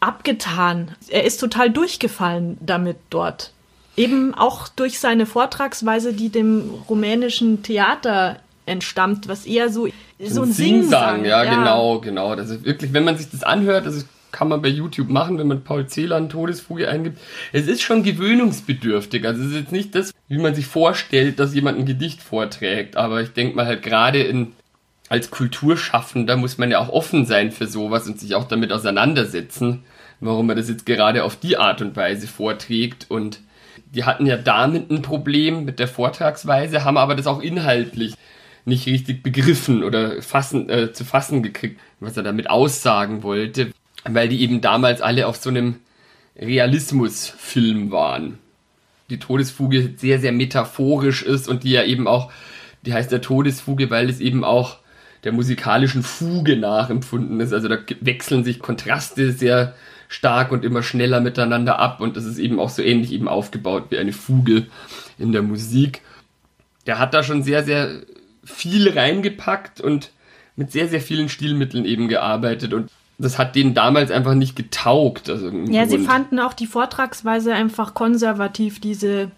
abgetan. 0.00 0.94
Er 1.08 1.24
ist 1.24 1.38
total 1.38 1.70
durchgefallen 1.70 2.58
damit 2.60 2.98
dort. 3.10 3.52
Eben 3.96 4.34
auch 4.34 4.68
durch 4.68 5.00
seine 5.00 5.26
Vortragsweise, 5.26 6.12
die 6.12 6.28
dem 6.28 6.70
rumänischen 6.88 7.62
Theater 7.62 8.36
entstammt, 8.66 9.26
was 9.26 9.46
eher 9.46 9.70
so, 9.70 9.88
so 10.20 10.42
ein 10.42 10.52
Singsang. 10.52 11.24
Ja, 11.24 11.42
ja, 11.42 11.54
genau, 11.54 11.98
genau. 12.00 12.36
Das 12.36 12.50
ist 12.50 12.64
wirklich, 12.64 12.92
wenn 12.92 13.04
man 13.04 13.16
sich 13.16 13.30
das 13.30 13.42
anhört, 13.42 13.86
das 13.86 14.04
kann 14.32 14.48
man 14.48 14.62
bei 14.62 14.68
YouTube 14.68 15.08
machen, 15.08 15.38
wenn 15.38 15.48
man 15.48 15.64
Paul 15.64 15.86
Celan 15.86 16.28
Todesfuge 16.28 16.88
eingibt. 16.88 17.18
Es 17.52 17.66
ist 17.66 17.82
schon 17.82 18.02
gewöhnungsbedürftig. 18.02 19.26
Also 19.26 19.42
es 19.42 19.50
ist 19.50 19.56
jetzt 19.56 19.72
nicht 19.72 19.94
das, 19.94 20.12
wie 20.28 20.38
man 20.38 20.54
sich 20.54 20.66
vorstellt, 20.66 21.38
dass 21.38 21.54
jemand 21.54 21.78
ein 21.78 21.86
Gedicht 21.86 22.22
vorträgt. 22.22 22.96
Aber 22.96 23.22
ich 23.22 23.30
denke 23.30 23.56
mal 23.56 23.66
halt 23.66 23.82
gerade 23.82 24.22
in 24.22 24.52
als 25.08 25.30
Kulturschaffender 25.30 26.36
muss 26.36 26.58
man 26.58 26.70
ja 26.70 26.80
auch 26.80 26.90
offen 26.90 27.24
sein 27.24 27.50
für 27.50 27.66
sowas 27.66 28.06
und 28.06 28.20
sich 28.20 28.34
auch 28.34 28.44
damit 28.44 28.72
auseinandersetzen, 28.72 29.84
warum 30.20 30.46
man 30.46 30.56
das 30.56 30.68
jetzt 30.68 30.84
gerade 30.86 31.24
auf 31.24 31.36
die 31.36 31.56
Art 31.56 31.80
und 31.80 31.96
Weise 31.96 32.26
vorträgt. 32.26 33.06
Und 33.08 33.40
die 33.94 34.04
hatten 34.04 34.26
ja 34.26 34.36
damit 34.36 34.90
ein 34.90 35.02
Problem 35.02 35.64
mit 35.64 35.78
der 35.78 35.88
Vortragsweise, 35.88 36.84
haben 36.84 36.98
aber 36.98 37.14
das 37.14 37.26
auch 37.26 37.40
inhaltlich 37.40 38.14
nicht 38.64 38.86
richtig 38.86 39.22
begriffen 39.22 39.82
oder 39.82 40.20
fassen, 40.20 40.68
äh, 40.68 40.92
zu 40.92 41.04
fassen 41.04 41.42
gekriegt, 41.42 41.80
was 42.00 42.16
er 42.16 42.22
damit 42.22 42.50
aussagen 42.50 43.22
wollte, 43.22 43.72
weil 44.04 44.28
die 44.28 44.40
eben 44.40 44.60
damals 44.60 45.00
alle 45.00 45.26
auf 45.26 45.36
so 45.36 45.50
einem 45.50 45.76
Realismusfilm 46.36 47.90
waren. 47.90 48.38
Die 49.10 49.18
Todesfuge 49.18 49.94
sehr, 49.96 50.20
sehr 50.20 50.32
metaphorisch 50.32 51.22
ist 51.22 51.48
und 51.48 51.64
die 51.64 51.70
ja 51.70 51.84
eben 51.84 52.06
auch, 52.06 52.30
die 52.84 52.92
heißt 52.92 53.10
der 53.10 53.22
Todesfuge, 53.22 53.90
weil 53.90 54.08
es 54.08 54.20
eben 54.20 54.44
auch 54.44 54.78
der 55.24 55.32
musikalischen 55.32 56.02
Fuge 56.02 56.56
nachempfunden 56.56 57.40
ist. 57.40 57.52
Also 57.52 57.68
da 57.68 57.78
wechseln 58.00 58.44
sich 58.44 58.60
Kontraste 58.60 59.32
sehr 59.32 59.74
stark 60.08 60.52
und 60.52 60.64
immer 60.64 60.82
schneller 60.82 61.20
miteinander 61.20 61.78
ab 61.78 62.00
und 62.00 62.16
das 62.16 62.24
ist 62.24 62.38
eben 62.38 62.58
auch 62.58 62.70
so 62.70 62.82
ähnlich 62.82 63.12
eben 63.12 63.28
aufgebaut 63.28 63.86
wie 63.90 63.98
eine 63.98 64.12
Fuge 64.12 64.66
in 65.18 65.32
der 65.32 65.42
Musik. 65.42 66.02
Der 66.86 66.98
hat 66.98 67.12
da 67.12 67.22
schon 67.22 67.42
sehr, 67.42 67.62
sehr 67.64 68.02
viel 68.44 68.88
reingepackt 68.88 69.80
und 69.80 70.10
mit 70.56 70.72
sehr, 70.72 70.88
sehr 70.88 71.02
vielen 71.02 71.28
Stilmitteln 71.28 71.84
eben 71.84 72.08
gearbeitet 72.08 72.72
und 72.72 72.90
das 73.18 73.38
hat 73.38 73.56
denen 73.56 73.74
damals 73.74 74.10
einfach 74.10 74.34
nicht 74.34 74.54
getaugt. 74.54 75.28
Also 75.28 75.48
ja, 75.48 75.84
Grund. 75.84 75.90
sie 75.90 75.98
fanden 75.98 76.38
auch 76.38 76.54
die 76.54 76.66
Vortragsweise 76.66 77.52
einfach 77.52 77.94
konservativ, 77.94 78.80
diese 78.80 79.30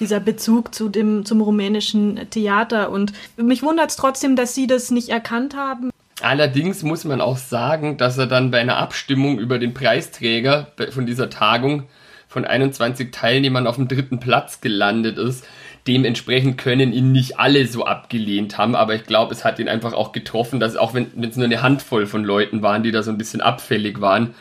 dieser 0.00 0.20
Bezug 0.20 0.74
zu 0.74 0.88
dem, 0.88 1.24
zum 1.24 1.40
rumänischen 1.40 2.30
Theater. 2.30 2.90
Und 2.90 3.12
mich 3.36 3.62
wundert 3.62 3.90
es 3.90 3.96
trotzdem, 3.96 4.36
dass 4.36 4.54
Sie 4.54 4.66
das 4.66 4.90
nicht 4.92 5.08
erkannt 5.08 5.56
haben. 5.56 5.90
Allerdings 6.20 6.82
muss 6.82 7.04
man 7.04 7.20
auch 7.20 7.36
sagen, 7.36 7.96
dass 7.96 8.18
er 8.18 8.26
dann 8.26 8.50
bei 8.50 8.60
einer 8.60 8.76
Abstimmung 8.76 9.38
über 9.38 9.58
den 9.58 9.74
Preisträger 9.74 10.68
von 10.90 11.06
dieser 11.06 11.30
Tagung 11.30 11.84
von 12.28 12.44
21 12.44 13.10
Teilnehmern 13.12 13.66
auf 13.66 13.76
dem 13.76 13.88
dritten 13.88 14.20
Platz 14.20 14.60
gelandet 14.60 15.16
ist, 15.16 15.44
Dementsprechend 15.88 16.58
können 16.58 16.92
ihn 16.92 17.12
nicht 17.12 17.38
alle 17.40 17.66
so 17.66 17.84
abgelehnt 17.86 18.58
haben, 18.58 18.76
aber 18.76 18.94
ich 18.94 19.04
glaube, 19.04 19.32
es 19.34 19.44
hat 19.44 19.58
ihn 19.58 19.68
einfach 19.68 19.94
auch 19.94 20.12
getroffen, 20.12 20.60
dass 20.60 20.76
auch 20.76 20.92
wenn 20.94 21.06
es 21.24 21.36
nur 21.36 21.46
eine 21.46 21.62
Handvoll 21.62 22.06
von 22.06 22.22
Leuten 22.24 22.60
waren, 22.62 22.82
die 22.82 22.90
da 22.92 23.02
so 23.02 23.10
ein 23.10 23.18
bisschen 23.18 23.40
abfällig 23.40 24.00
waren, 24.00 24.34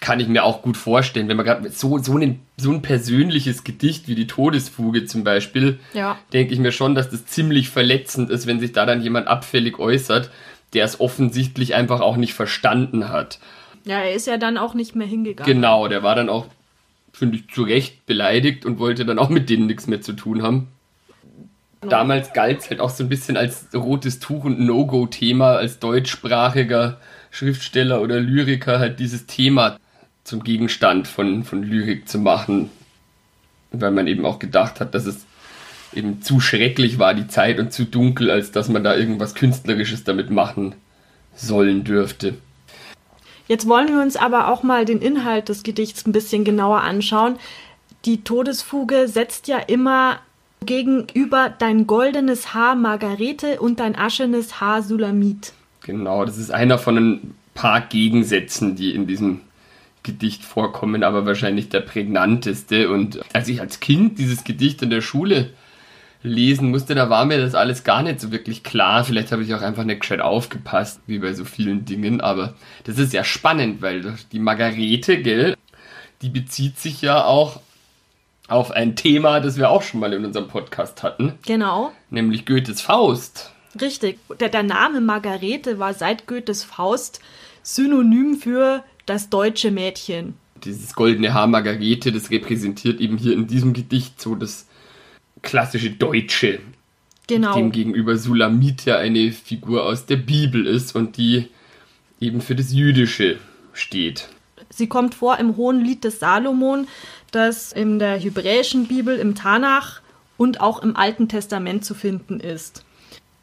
kann 0.00 0.18
ich 0.18 0.26
mir 0.28 0.42
auch 0.44 0.62
gut 0.62 0.76
vorstellen, 0.76 1.28
wenn 1.28 1.36
man 1.36 1.46
gerade 1.46 1.70
so, 1.70 1.98
so, 1.98 2.16
ein, 2.16 2.40
so 2.56 2.72
ein 2.72 2.82
persönliches 2.82 3.62
Gedicht 3.62 4.08
wie 4.08 4.14
die 4.16 4.26
Todesfuge 4.26 5.04
zum 5.04 5.22
Beispiel, 5.22 5.78
Ja. 5.92 6.18
denke 6.32 6.54
ich 6.54 6.58
mir 6.58 6.72
schon, 6.72 6.94
dass 6.96 7.10
das 7.10 7.26
ziemlich 7.26 7.68
verletzend 7.68 8.30
ist, 8.30 8.46
wenn 8.46 8.58
sich 8.58 8.72
da 8.72 8.84
dann 8.86 9.02
jemand 9.02 9.28
abfällig 9.28 9.78
äußert, 9.78 10.30
der 10.72 10.84
es 10.86 10.98
offensichtlich 11.00 11.74
einfach 11.74 12.00
auch 12.00 12.16
nicht 12.16 12.34
verstanden 12.34 13.10
hat. 13.10 13.38
Ja, 13.84 13.98
er 13.98 14.14
ist 14.14 14.26
ja 14.26 14.38
dann 14.38 14.58
auch 14.58 14.74
nicht 14.74 14.96
mehr 14.96 15.06
hingegangen. 15.06 15.52
Genau, 15.52 15.86
der 15.86 16.02
war 16.02 16.14
dann 16.16 16.28
auch, 16.30 16.46
finde 17.12 17.36
ich, 17.36 17.48
zu 17.50 17.62
Recht 17.62 18.06
beleidigt 18.06 18.64
und 18.64 18.78
wollte 18.78 19.04
dann 19.04 19.18
auch 19.18 19.28
mit 19.28 19.50
denen 19.50 19.66
nichts 19.66 19.86
mehr 19.86 20.00
zu 20.00 20.12
tun 20.12 20.42
haben. 20.42 20.68
Damals 21.80 22.32
galt 22.32 22.60
es 22.60 22.70
halt 22.70 22.80
auch 22.80 22.90
so 22.90 23.02
ein 23.02 23.08
bisschen 23.08 23.36
als 23.36 23.66
rotes 23.74 24.20
Tuch 24.20 24.44
und 24.44 24.60
No-Go-Thema, 24.60 25.56
als 25.56 25.80
deutschsprachiger 25.80 27.00
Schriftsteller 27.30 28.00
oder 28.00 28.20
Lyriker 28.20 28.78
halt 28.78 29.00
dieses 29.00 29.26
Thema 29.26 29.78
zum 30.22 30.44
Gegenstand 30.44 31.08
von, 31.08 31.42
von 31.42 31.62
Lyrik 31.64 32.08
zu 32.08 32.18
machen, 32.18 32.70
weil 33.72 33.90
man 33.90 34.06
eben 34.06 34.24
auch 34.24 34.38
gedacht 34.38 34.80
hat, 34.80 34.94
dass 34.94 35.06
es 35.06 35.26
eben 35.92 36.22
zu 36.22 36.40
schrecklich 36.40 36.98
war, 36.98 37.14
die 37.14 37.26
Zeit 37.26 37.58
und 37.58 37.72
zu 37.72 37.84
dunkel, 37.84 38.30
als 38.30 38.52
dass 38.52 38.68
man 38.68 38.84
da 38.84 38.96
irgendwas 38.96 39.34
Künstlerisches 39.34 40.04
damit 40.04 40.30
machen 40.30 40.74
sollen 41.34 41.82
dürfte. 41.82 42.34
Jetzt 43.52 43.68
wollen 43.68 43.88
wir 43.88 44.00
uns 44.00 44.16
aber 44.16 44.48
auch 44.48 44.62
mal 44.62 44.86
den 44.86 45.02
Inhalt 45.02 45.50
des 45.50 45.62
Gedichts 45.62 46.06
ein 46.06 46.12
bisschen 46.12 46.42
genauer 46.42 46.80
anschauen. 46.80 47.36
Die 48.06 48.24
Todesfuge 48.24 49.08
setzt 49.08 49.46
ja 49.46 49.58
immer 49.58 50.20
gegenüber 50.64 51.52
dein 51.58 51.86
goldenes 51.86 52.54
Haar 52.54 52.76
Margarete 52.76 53.60
und 53.60 53.78
dein 53.78 53.94
aschenes 53.94 54.62
Haar 54.62 54.82
Sulamit. 54.82 55.52
Genau, 55.82 56.24
das 56.24 56.38
ist 56.38 56.50
einer 56.50 56.78
von 56.78 56.96
ein 56.96 57.34
paar 57.52 57.82
Gegensätzen, 57.82 58.74
die 58.74 58.94
in 58.94 59.06
diesem 59.06 59.42
Gedicht 60.02 60.46
vorkommen, 60.46 61.02
aber 61.02 61.26
wahrscheinlich 61.26 61.68
der 61.68 61.80
prägnanteste. 61.80 62.88
Und 62.88 63.20
als 63.34 63.48
ich 63.48 63.60
als 63.60 63.80
Kind 63.80 64.18
dieses 64.18 64.44
Gedicht 64.44 64.80
in 64.80 64.88
der 64.88 65.02
Schule 65.02 65.50
lesen 66.22 66.70
musste, 66.70 66.94
da 66.94 67.10
war 67.10 67.24
mir 67.24 67.38
das 67.40 67.54
alles 67.54 67.84
gar 67.84 68.02
nicht 68.02 68.20
so 68.20 68.30
wirklich 68.30 68.62
klar. 68.62 69.04
Vielleicht 69.04 69.32
habe 69.32 69.42
ich 69.42 69.52
auch 69.54 69.60
einfach 69.62 69.84
nicht 69.84 70.00
gescheit 70.00 70.20
aufgepasst, 70.20 71.00
wie 71.06 71.18
bei 71.18 71.32
so 71.34 71.44
vielen 71.44 71.84
Dingen. 71.84 72.20
Aber 72.20 72.54
das 72.84 72.98
ist 72.98 73.12
ja 73.12 73.24
spannend, 73.24 73.82
weil 73.82 74.14
die 74.32 74.38
Margarete, 74.38 75.20
gell, 75.20 75.56
die 76.22 76.28
bezieht 76.28 76.78
sich 76.78 77.02
ja 77.02 77.24
auch 77.24 77.60
auf 78.48 78.70
ein 78.70 78.96
Thema, 78.96 79.40
das 79.40 79.56
wir 79.56 79.70
auch 79.70 79.82
schon 79.82 80.00
mal 80.00 80.12
in 80.12 80.24
unserem 80.24 80.48
Podcast 80.48 81.02
hatten, 81.02 81.34
Genau, 81.46 81.92
nämlich 82.10 82.44
Goethes 82.46 82.80
Faust. 82.80 83.50
richtig. 83.80 84.18
Der, 84.40 84.48
der 84.50 84.62
Name 84.62 85.00
Margarete 85.00 85.78
war 85.78 85.94
seit 85.94 86.26
Goethes 86.26 86.62
Faust 86.62 87.20
synonym 87.62 88.36
für 88.36 88.84
das 89.06 89.30
deutsche 89.30 89.70
Mädchen. 89.70 90.34
dieses 90.64 90.94
goldene 90.94 91.32
Haar 91.34 91.46
Margarete, 91.46 92.12
das 92.12 92.30
repräsentiert 92.30 93.00
eben 93.00 93.16
hier 93.16 93.32
in 93.32 93.46
diesem 93.46 93.72
Gedicht 93.72 94.20
so 94.20 94.34
das 94.34 94.66
klassische 95.42 95.90
Deutsche, 95.90 96.60
Genau. 97.26 97.54
dem 97.54 97.72
gegenüber 97.72 98.16
Sulamit 98.16 98.84
ja 98.84 98.98
eine 98.98 99.32
Figur 99.32 99.84
aus 99.84 100.06
der 100.06 100.16
Bibel 100.16 100.66
ist 100.66 100.94
und 100.96 101.16
die 101.16 101.48
eben 102.20 102.40
für 102.40 102.54
das 102.54 102.72
Jüdische 102.72 103.38
steht. 103.72 104.28
Sie 104.70 104.86
kommt 104.86 105.14
vor 105.14 105.38
im 105.38 105.56
Hohen 105.56 105.84
Lied 105.84 106.04
des 106.04 106.18
Salomon, 106.18 106.86
das 107.30 107.72
in 107.72 107.98
der 107.98 108.18
hebräischen 108.18 108.86
Bibel, 108.86 109.18
im 109.18 109.34
Tanach 109.34 110.00
und 110.36 110.60
auch 110.60 110.82
im 110.82 110.96
Alten 110.96 111.28
Testament 111.28 111.84
zu 111.84 111.94
finden 111.94 112.40
ist. 112.40 112.84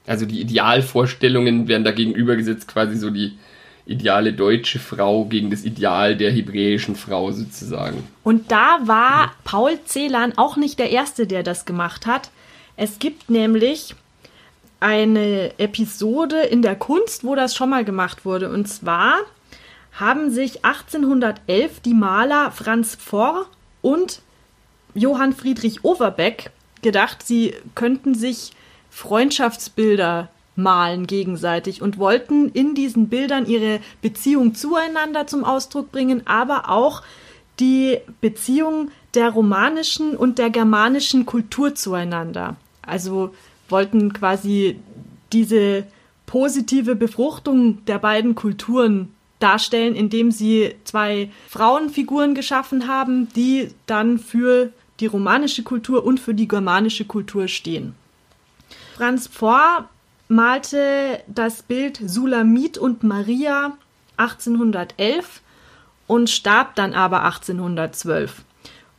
Also 0.08 0.25
die 0.25 0.41
Idealvorstellungen 0.41 1.68
werden 1.68 1.84
da 1.84 1.91
gegenübergesetzt, 1.91 2.68
quasi 2.68 2.98
so 2.98 3.10
die 3.10 3.38
ideale 3.89 4.34
deutsche 4.34 4.79
Frau 4.79 5.25
gegen 5.25 5.50
das 5.50 5.63
Ideal 5.63 6.15
der 6.15 6.31
hebräischen 6.31 6.96
Frau 6.96 7.31
sozusagen. 7.31 8.08
Und 8.23 8.52
da 8.52 8.80
war 8.84 9.34
Paul 9.43 9.80
Celan 9.86 10.38
auch 10.38 10.56
nicht 10.58 10.80
der 10.80 10.91
Erste, 10.91 11.25
der 11.25 11.43
das 11.43 11.65
gemacht 11.65 12.06
hat. 12.06 12.30
Es 12.78 12.99
gibt 12.99 13.30
nämlich 13.30 13.95
eine 14.80 15.60
Episode 15.60 16.41
in 16.41 16.62
der 16.62 16.75
Kunst, 16.75 17.23
wo 17.23 17.36
das 17.36 17.56
schon 17.56 17.69
mal 17.69 17.84
gemacht 17.84 18.25
wurde. 18.25 18.49
Und 18.49 18.67
zwar 18.67 19.15
haben 19.93 20.30
sich 20.32 20.63
1811 20.63 21.82
die 21.82 21.93
Maler 21.93 22.52
Franz 22.52 22.95
Pforr 22.95 23.47
und 23.82 24.21
Johann 24.93 25.34
Friedrich 25.34 25.84
Overbeck 25.84 26.52
gedacht, 26.82 27.25
sie 27.25 27.56
könnten 27.75 28.15
sich 28.15 28.52
Freundschaftsbilder 28.89 30.30
malen 30.62 31.08
gegenseitig 31.08 31.82
und 31.82 31.98
wollten 31.98 32.50
in 32.50 32.76
diesen 32.76 33.10
Bildern 33.10 33.45
ihre 33.45 33.80
Beziehung 34.02 34.54
zueinander 34.56 35.28
zum 35.28 35.43
Ausdruck 35.43 35.91
bringen, 35.91 36.26
aber 36.26 36.69
auch 36.69 37.04
die 37.60 37.98
Beziehung 38.22 38.91
der 39.13 39.30
romanischen 39.30 40.15
und 40.15 40.38
der 40.38 40.50
germanischen 40.50 41.26
Kultur 41.26 41.76
zueinander. 41.76 42.56
Also 42.82 43.34
wollten 43.67 44.13
quasi 44.13 44.80
diese 45.34 45.86
positive 46.26 46.95
Befruchtung 46.95 47.84
der 47.86 48.00
beiden 48.00 48.36
Kulturen 48.36 49.13
darstellen, 49.39 49.95
indem 49.95 50.32
sie 50.32 50.76
zwei 50.84 51.32
Frauenfiguren 51.48 52.36
geschaffen 52.36 52.88
haben, 52.88 53.30
die 53.36 53.69
dann 53.86 54.19
für 54.19 54.72
die 55.00 55.06
romanische 55.06 55.63
Kultur 55.63 56.04
und 56.04 56.19
für 56.19 56.34
die 56.34 56.48
germanische 56.48 57.06
Kultur 57.06 57.48
stehen. 57.48 57.95
Franz 58.95 59.28
Pforr 59.28 59.89
malte 60.30 61.20
das 61.28 61.63
Bild 61.63 62.00
Sulamit 62.06 62.78
und 62.78 63.04
Maria 63.04 63.78
1811 64.18 65.42
und 66.08 66.30
starb 66.30 66.76
dann 66.76 66.94
aber 66.94 67.24
1812. 67.24 68.44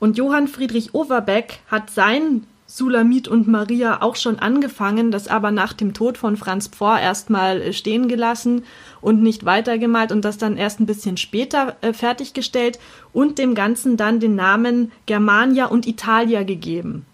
Und 0.01 0.19
Johann 0.19 0.49
Friedrich 0.49 0.93
Overbeck 0.95 1.61
hat 1.69 1.91
sein 1.91 2.47
Sulamit 2.67 3.27
und 3.27 3.49
Maria 3.49 4.01
auch 4.01 4.17
schon 4.17 4.39
angefangen, 4.39 5.11
das 5.11 5.29
aber 5.29 5.51
nach 5.51 5.73
dem 5.73 5.93
Tod 5.93 6.19
von 6.19 6.37
Franz 6.37 6.69
Pforr 6.69 7.01
erstmal 7.01 7.61
äh, 7.61 7.73
stehen 7.73 8.07
gelassen 8.07 8.65
und 9.01 9.23
nicht 9.23 9.45
weitergemalt 9.45 10.13
und 10.13 10.25
das 10.25 10.39
dann 10.39 10.57
erst 10.57 10.79
ein 10.79 10.87
bisschen 10.87 11.17
später 11.17 11.77
äh, 11.81 11.93
fertiggestellt 11.93 12.79
und 13.13 13.39
dem 13.39 13.55
Ganzen 13.57 13.97
dann 13.97 14.21
den 14.21 14.37
Namen 14.37 14.93
Germania 15.07 15.67
und 15.67 15.87
Italia 15.87 16.45
gegeben. 16.45 17.07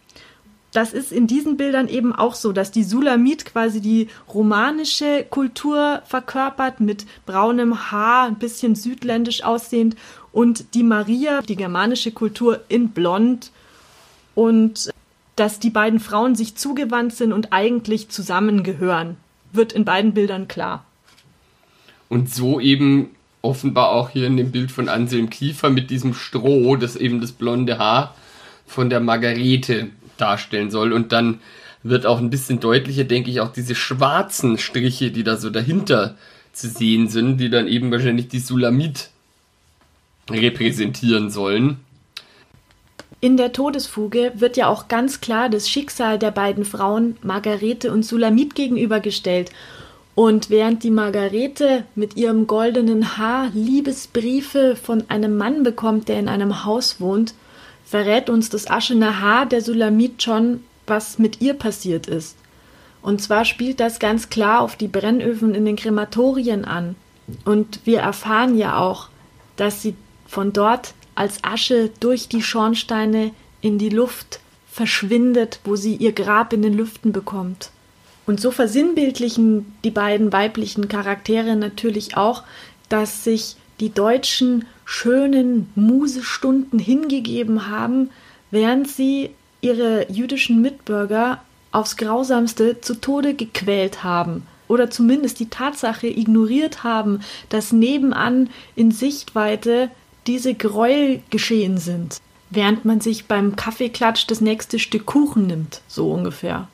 Das 0.76 0.92
ist 0.92 1.10
in 1.10 1.26
diesen 1.26 1.56
Bildern 1.56 1.88
eben 1.88 2.14
auch 2.14 2.34
so, 2.34 2.52
dass 2.52 2.70
die 2.70 2.84
Sulamit 2.84 3.46
quasi 3.46 3.80
die 3.80 4.08
romanische 4.28 5.24
Kultur 5.30 6.02
verkörpert 6.04 6.80
mit 6.80 7.06
braunem 7.24 7.90
Haar, 7.90 8.26
ein 8.26 8.34
bisschen 8.34 8.74
südländisch 8.74 9.42
aussehend 9.42 9.96
und 10.32 10.74
die 10.74 10.82
Maria, 10.82 11.40
die 11.40 11.56
germanische 11.56 12.12
Kultur 12.12 12.60
in 12.68 12.90
blond 12.90 13.52
und 14.34 14.90
dass 15.34 15.60
die 15.60 15.70
beiden 15.70 15.98
Frauen 15.98 16.34
sich 16.34 16.56
zugewandt 16.56 17.14
sind 17.14 17.32
und 17.32 17.54
eigentlich 17.54 18.10
zusammengehören, 18.10 19.16
wird 19.54 19.72
in 19.72 19.86
beiden 19.86 20.12
Bildern 20.12 20.46
klar. 20.46 20.84
Und 22.10 22.34
so 22.34 22.60
eben 22.60 23.12
offenbar 23.40 23.92
auch 23.92 24.10
hier 24.10 24.26
in 24.26 24.36
dem 24.36 24.52
Bild 24.52 24.70
von 24.70 24.90
Anselm 24.90 25.30
Kiefer 25.30 25.70
mit 25.70 25.88
diesem 25.88 26.12
Stroh, 26.12 26.76
das 26.76 26.96
eben 26.96 27.22
das 27.22 27.32
blonde 27.32 27.78
Haar 27.78 28.14
von 28.66 28.90
der 28.90 29.00
Margarete 29.00 29.88
darstellen 30.16 30.70
soll. 30.70 30.92
Und 30.92 31.12
dann 31.12 31.40
wird 31.82 32.06
auch 32.06 32.18
ein 32.18 32.30
bisschen 32.30 32.60
deutlicher, 32.60 33.04
denke 33.04 33.30
ich, 33.30 33.40
auch 33.40 33.52
diese 33.52 33.74
schwarzen 33.74 34.58
Striche, 34.58 35.10
die 35.10 35.24
da 35.24 35.36
so 35.36 35.50
dahinter 35.50 36.16
zu 36.52 36.68
sehen 36.68 37.08
sind, 37.08 37.38
die 37.38 37.50
dann 37.50 37.68
eben 37.68 37.90
wahrscheinlich 37.90 38.28
die 38.28 38.40
Sulamit 38.40 39.10
repräsentieren 40.30 41.30
sollen. 41.30 41.78
In 43.20 43.36
der 43.36 43.52
Todesfuge 43.52 44.32
wird 44.34 44.56
ja 44.56 44.68
auch 44.68 44.88
ganz 44.88 45.20
klar 45.20 45.48
das 45.48 45.68
Schicksal 45.68 46.18
der 46.18 46.30
beiden 46.30 46.64
Frauen 46.64 47.16
Margarete 47.22 47.90
und 47.92 48.04
Sulamit 48.04 48.54
gegenübergestellt. 48.54 49.50
Und 50.14 50.48
während 50.48 50.82
die 50.82 50.90
Margarete 50.90 51.84
mit 51.94 52.16
ihrem 52.16 52.46
goldenen 52.46 53.18
Haar 53.18 53.50
Liebesbriefe 53.54 54.76
von 54.76 55.04
einem 55.08 55.36
Mann 55.36 55.62
bekommt, 55.62 56.08
der 56.08 56.18
in 56.18 56.28
einem 56.28 56.64
Haus 56.64 57.00
wohnt, 57.00 57.34
verrät 57.86 58.28
uns 58.28 58.50
das 58.50 58.68
aschene 58.68 59.20
Haar 59.20 59.46
der 59.46 59.62
Sulamit 59.62 60.22
schon, 60.22 60.62
was 60.86 61.18
mit 61.18 61.40
ihr 61.40 61.54
passiert 61.54 62.06
ist. 62.08 62.36
Und 63.00 63.22
zwar 63.22 63.44
spielt 63.44 63.80
das 63.80 64.00
ganz 64.00 64.28
klar 64.28 64.60
auf 64.60 64.76
die 64.76 64.88
Brennöfen 64.88 65.54
in 65.54 65.64
den 65.64 65.76
Krematorien 65.76 66.64
an. 66.64 66.96
Und 67.44 67.80
wir 67.84 68.00
erfahren 68.00 68.58
ja 68.58 68.78
auch, 68.78 69.08
dass 69.54 69.80
sie 69.80 69.94
von 70.26 70.52
dort 70.52 70.94
als 71.14 71.44
Asche 71.44 71.90
durch 72.00 72.28
die 72.28 72.42
Schornsteine 72.42 73.30
in 73.60 73.78
die 73.78 73.88
Luft 73.88 74.40
verschwindet, 74.70 75.60
wo 75.64 75.76
sie 75.76 75.94
ihr 75.94 76.12
Grab 76.12 76.52
in 76.52 76.62
den 76.62 76.74
Lüften 76.74 77.12
bekommt. 77.12 77.70
Und 78.26 78.40
so 78.40 78.50
versinnbildlichen 78.50 79.74
die 79.84 79.90
beiden 79.92 80.32
weiblichen 80.32 80.88
Charaktere 80.88 81.54
natürlich 81.54 82.16
auch, 82.16 82.42
dass 82.88 83.22
sich 83.22 83.56
die 83.78 83.90
Deutschen 83.90 84.64
schönen 84.86 85.68
Musestunden 85.74 86.78
hingegeben 86.78 87.68
haben, 87.68 88.10
während 88.50 88.88
sie 88.88 89.30
ihre 89.60 90.10
jüdischen 90.10 90.62
Mitbürger 90.62 91.42
aufs 91.72 91.98
grausamste 91.98 92.80
zu 92.80 92.94
Tode 92.94 93.34
gequält 93.34 94.04
haben 94.04 94.46
oder 94.68 94.88
zumindest 94.88 95.40
die 95.40 95.50
Tatsache 95.50 96.06
ignoriert 96.06 96.84
haben, 96.84 97.20
dass 97.48 97.72
nebenan 97.72 98.48
in 98.76 98.92
Sichtweite 98.92 99.90
diese 100.26 100.54
Gräuel 100.54 101.20
geschehen 101.30 101.78
sind, 101.78 102.20
während 102.50 102.84
man 102.84 103.00
sich 103.00 103.26
beim 103.26 103.56
Kaffeeklatsch 103.56 104.26
das 104.28 104.40
nächste 104.40 104.78
Stück 104.78 105.06
Kuchen 105.06 105.46
nimmt, 105.48 105.82
so 105.88 106.10
ungefähr. 106.12 106.68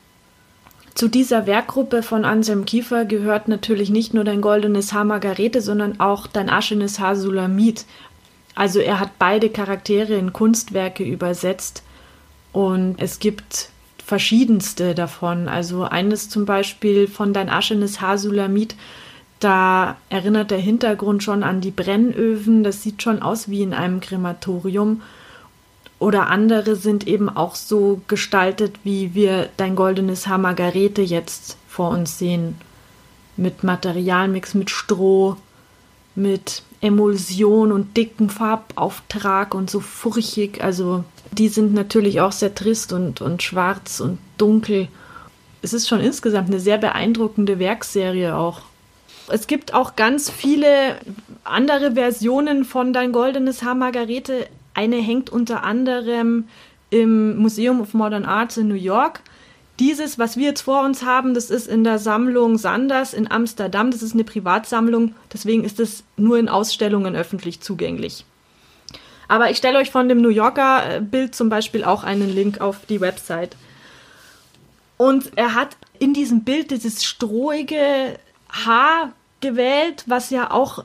Zu 0.94 1.08
dieser 1.08 1.46
Werkgruppe 1.46 2.02
von 2.02 2.24
Anselm 2.24 2.64
Kiefer 2.64 3.04
gehört 3.04 3.48
natürlich 3.48 3.90
nicht 3.90 4.12
nur 4.14 4.24
dein 4.24 4.40
goldenes 4.40 4.92
Haar 4.92 5.04
Margarete, 5.04 5.60
sondern 5.60 6.00
auch 6.00 6.26
dein 6.26 6.50
aschenes 6.50 7.00
Haar 7.00 7.16
Sulamit. 7.16 7.86
Also 8.54 8.80
er 8.80 9.00
hat 9.00 9.18
beide 9.18 9.48
Charaktere 9.48 10.14
in 10.14 10.32
Kunstwerke 10.32 11.04
übersetzt 11.04 11.82
und 12.52 12.96
es 12.98 13.18
gibt 13.18 13.70
verschiedenste 14.04 14.94
davon. 14.94 15.48
Also 15.48 15.84
eines 15.84 16.28
zum 16.28 16.44
Beispiel 16.44 17.08
von 17.08 17.32
Dein 17.32 17.48
aschenes 17.48 18.02
Haar 18.02 18.18
Sulamit, 18.18 18.74
da 19.40 19.96
erinnert 20.10 20.50
der 20.50 20.58
Hintergrund 20.58 21.22
schon 21.22 21.42
an 21.42 21.60
die 21.60 21.70
Brennöfen, 21.70 22.62
das 22.62 22.82
sieht 22.82 23.02
schon 23.02 23.22
aus 23.22 23.48
wie 23.48 23.62
in 23.62 23.72
einem 23.72 24.00
Krematorium. 24.00 25.00
Oder 26.02 26.26
andere 26.30 26.74
sind 26.74 27.06
eben 27.06 27.28
auch 27.28 27.54
so 27.54 28.00
gestaltet, 28.08 28.74
wie 28.82 29.14
wir 29.14 29.50
Dein 29.56 29.76
goldenes 29.76 30.26
Haar 30.26 30.38
Margarete 30.38 31.00
jetzt 31.00 31.56
vor 31.68 31.90
uns 31.90 32.18
sehen. 32.18 32.56
Mit 33.36 33.62
Materialmix, 33.62 34.54
mit 34.54 34.70
Stroh, 34.70 35.36
mit 36.16 36.64
Emulsion 36.80 37.70
und 37.70 37.96
dicken 37.96 38.30
Farbauftrag 38.30 39.54
und 39.54 39.70
so 39.70 39.78
furchig. 39.78 40.60
Also 40.60 41.04
die 41.30 41.46
sind 41.46 41.72
natürlich 41.72 42.20
auch 42.20 42.32
sehr 42.32 42.52
trist 42.52 42.92
und, 42.92 43.20
und 43.20 43.40
schwarz 43.44 44.00
und 44.00 44.18
dunkel. 44.38 44.88
Es 45.62 45.72
ist 45.72 45.88
schon 45.88 46.00
insgesamt 46.00 46.48
eine 46.48 46.58
sehr 46.58 46.78
beeindruckende 46.78 47.60
Werkserie 47.60 48.36
auch. 48.36 48.62
Es 49.28 49.46
gibt 49.46 49.72
auch 49.72 49.94
ganz 49.94 50.30
viele 50.30 50.96
andere 51.44 51.92
Versionen 51.92 52.64
von 52.64 52.92
Dein 52.92 53.12
goldenes 53.12 53.62
Haar 53.62 53.76
Margarete. 53.76 54.48
Eine 54.74 54.96
hängt 54.96 55.30
unter 55.30 55.64
anderem 55.64 56.48
im 56.90 57.36
Museum 57.36 57.80
of 57.80 57.94
Modern 57.94 58.24
Arts 58.24 58.56
in 58.56 58.68
New 58.68 58.74
York. 58.74 59.20
Dieses, 59.78 60.18
was 60.18 60.36
wir 60.36 60.48
jetzt 60.48 60.60
vor 60.60 60.84
uns 60.84 61.02
haben, 61.04 61.34
das 61.34 61.50
ist 61.50 61.66
in 61.66 61.82
der 61.82 61.98
Sammlung 61.98 62.58
Sanders 62.58 63.14
in 63.14 63.30
Amsterdam. 63.30 63.90
Das 63.90 64.02
ist 64.02 64.14
eine 64.14 64.24
Privatsammlung, 64.24 65.14
deswegen 65.32 65.64
ist 65.64 65.80
es 65.80 66.04
nur 66.16 66.38
in 66.38 66.48
Ausstellungen 66.48 67.16
öffentlich 67.16 67.60
zugänglich. 67.60 68.24
Aber 69.28 69.50
ich 69.50 69.56
stelle 69.56 69.78
euch 69.78 69.90
von 69.90 70.08
dem 70.08 70.20
New 70.20 70.28
Yorker 70.28 70.96
äh, 70.96 71.00
Bild 71.00 71.34
zum 71.34 71.48
Beispiel 71.48 71.84
auch 71.84 72.04
einen 72.04 72.34
Link 72.34 72.60
auf 72.60 72.84
die 72.86 73.00
Website. 73.00 73.56
Und 74.98 75.32
er 75.36 75.54
hat 75.54 75.76
in 75.98 76.12
diesem 76.12 76.44
Bild 76.44 76.70
dieses 76.70 77.02
strohige 77.02 78.18
Haar 78.50 79.12
gewählt, 79.40 80.04
was 80.06 80.28
ja 80.28 80.50
auch 80.50 80.84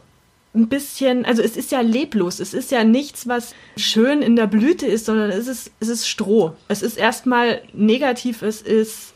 ein 0.58 0.68
bisschen, 0.68 1.26
also 1.26 1.42
es 1.42 1.56
ist 1.56 1.72
ja 1.72 1.82
leblos, 1.82 2.40
es 2.40 2.54
ist 2.54 2.72
ja 2.72 2.84
nichts, 2.84 3.28
was 3.28 3.54
schön 3.78 4.22
in 4.22 4.36
der 4.36 4.48
Blüte 4.48 4.86
ist, 4.86 5.06
sondern 5.06 5.30
es 5.30 5.48
ist, 5.48 5.72
es 5.80 5.88
ist 5.88 6.08
Stroh. 6.08 6.54
Es 6.68 6.82
ist 6.82 6.98
erstmal 6.98 7.62
negativ, 7.74 8.42
es 8.42 8.62
ist 8.62 9.14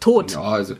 tot. 0.00 0.32
Ja, 0.32 0.42
also 0.42 0.76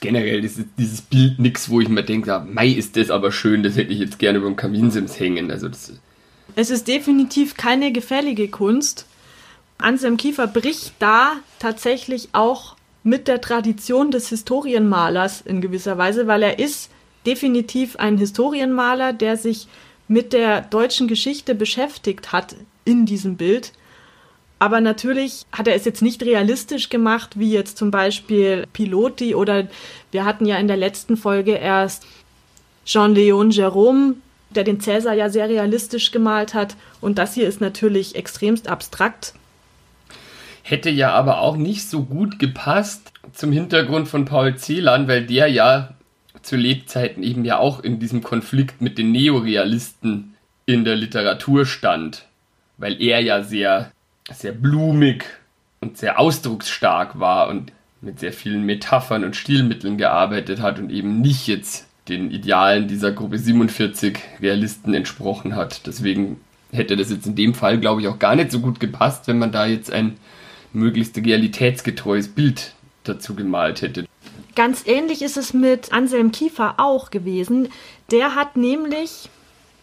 generell 0.00 0.44
ist 0.44 0.60
dieses 0.78 1.00
Bild 1.00 1.38
nichts, 1.38 1.70
wo 1.70 1.80
ich 1.80 1.88
mir 1.88 2.02
denke, 2.02 2.44
Mai 2.46 2.68
ist 2.68 2.96
das 2.96 3.10
aber 3.10 3.32
schön, 3.32 3.62
das 3.62 3.76
hätte 3.76 3.92
ich 3.92 3.98
jetzt 3.98 4.18
gerne 4.18 4.38
über 4.38 4.48
dem 4.48 4.56
Kaminsims 4.56 5.18
hängen. 5.18 5.50
Also 5.50 5.68
das 5.68 5.92
es 6.54 6.70
ist 6.70 6.88
definitiv 6.88 7.56
keine 7.56 7.92
gefällige 7.92 8.48
Kunst. 8.48 9.06
Anselm 9.78 10.16
Kiefer 10.18 10.46
bricht 10.46 10.92
da 10.98 11.32
tatsächlich 11.58 12.28
auch 12.32 12.76
mit 13.02 13.26
der 13.26 13.40
Tradition 13.40 14.10
des 14.10 14.28
Historienmalers 14.28 15.40
in 15.40 15.60
gewisser 15.60 15.98
Weise, 15.98 16.26
weil 16.26 16.42
er 16.42 16.58
ist 16.58 16.90
definitiv 17.26 17.96
ein 17.96 18.18
Historienmaler, 18.18 19.12
der 19.12 19.36
sich 19.36 19.68
mit 20.08 20.32
der 20.32 20.62
deutschen 20.62 21.08
Geschichte 21.08 21.54
beschäftigt 21.54 22.32
hat 22.32 22.56
in 22.84 23.06
diesem 23.06 23.36
Bild. 23.36 23.72
Aber 24.58 24.80
natürlich 24.80 25.44
hat 25.50 25.66
er 25.66 25.74
es 25.74 25.84
jetzt 25.84 26.02
nicht 26.02 26.22
realistisch 26.22 26.88
gemacht, 26.88 27.38
wie 27.38 27.52
jetzt 27.52 27.78
zum 27.78 27.90
Beispiel 27.90 28.66
Piloti 28.72 29.34
oder 29.34 29.66
wir 30.12 30.24
hatten 30.24 30.46
ja 30.46 30.56
in 30.56 30.68
der 30.68 30.76
letzten 30.76 31.16
Folge 31.16 31.52
erst 31.52 32.06
Jean-Léon 32.86 33.52
Jérôme, 33.52 34.14
der 34.50 34.64
den 34.64 34.80
Cäsar 34.80 35.14
ja 35.14 35.30
sehr 35.30 35.48
realistisch 35.48 36.12
gemalt 36.12 36.54
hat. 36.54 36.76
Und 37.00 37.18
das 37.18 37.34
hier 37.34 37.48
ist 37.48 37.60
natürlich 37.60 38.14
extremst 38.14 38.68
abstrakt. 38.68 39.34
Hätte 40.62 40.90
ja 40.90 41.12
aber 41.12 41.40
auch 41.40 41.56
nicht 41.56 41.88
so 41.88 42.04
gut 42.04 42.38
gepasst 42.38 43.12
zum 43.32 43.50
Hintergrund 43.50 44.08
von 44.08 44.26
Paul 44.26 44.56
Celan, 44.56 45.08
weil 45.08 45.26
der 45.26 45.48
ja 45.48 45.94
zu 46.42 46.56
Lebzeiten 46.56 47.22
eben 47.22 47.44
ja 47.44 47.58
auch 47.58 47.80
in 47.80 47.98
diesem 47.98 48.22
Konflikt 48.22 48.80
mit 48.80 48.98
den 48.98 49.12
Neorealisten 49.12 50.34
in 50.66 50.84
der 50.84 50.96
Literatur 50.96 51.66
stand. 51.66 52.26
Weil 52.78 53.00
er 53.00 53.20
ja 53.20 53.42
sehr, 53.42 53.92
sehr 54.32 54.52
blumig 54.52 55.24
und 55.80 55.98
sehr 55.98 56.18
ausdrucksstark 56.18 57.18
war 57.18 57.48
und 57.48 57.72
mit 58.00 58.20
sehr 58.20 58.32
vielen 58.32 58.64
Metaphern 58.64 59.24
und 59.24 59.36
Stilmitteln 59.36 59.96
gearbeitet 59.96 60.60
hat 60.60 60.78
und 60.78 60.90
eben 60.90 61.20
nicht 61.20 61.46
jetzt 61.46 61.86
den 62.08 62.30
Idealen 62.30 62.88
dieser 62.88 63.12
Gruppe 63.12 63.38
47 63.38 64.18
Realisten 64.40 64.92
entsprochen 64.94 65.54
hat. 65.54 65.86
Deswegen 65.86 66.40
hätte 66.72 66.96
das 66.96 67.10
jetzt 67.10 67.26
in 67.26 67.36
dem 67.36 67.54
Fall, 67.54 67.78
glaube 67.78 68.00
ich, 68.00 68.08
auch 68.08 68.18
gar 68.18 68.34
nicht 68.34 68.50
so 68.50 68.60
gut 68.60 68.80
gepasst, 68.80 69.28
wenn 69.28 69.38
man 69.38 69.52
da 69.52 69.66
jetzt 69.66 69.92
ein 69.92 70.16
möglichst 70.72 71.16
realitätsgetreues 71.16 72.28
Bild 72.28 72.74
dazu 73.04 73.34
gemalt 73.34 73.82
hätte. 73.82 74.06
Ganz 74.54 74.82
ähnlich 74.86 75.22
ist 75.22 75.36
es 75.36 75.54
mit 75.54 75.92
Anselm 75.92 76.32
Kiefer 76.32 76.74
auch 76.78 77.10
gewesen. 77.10 77.68
Der 78.10 78.34
hat 78.34 78.56
nämlich, 78.56 79.30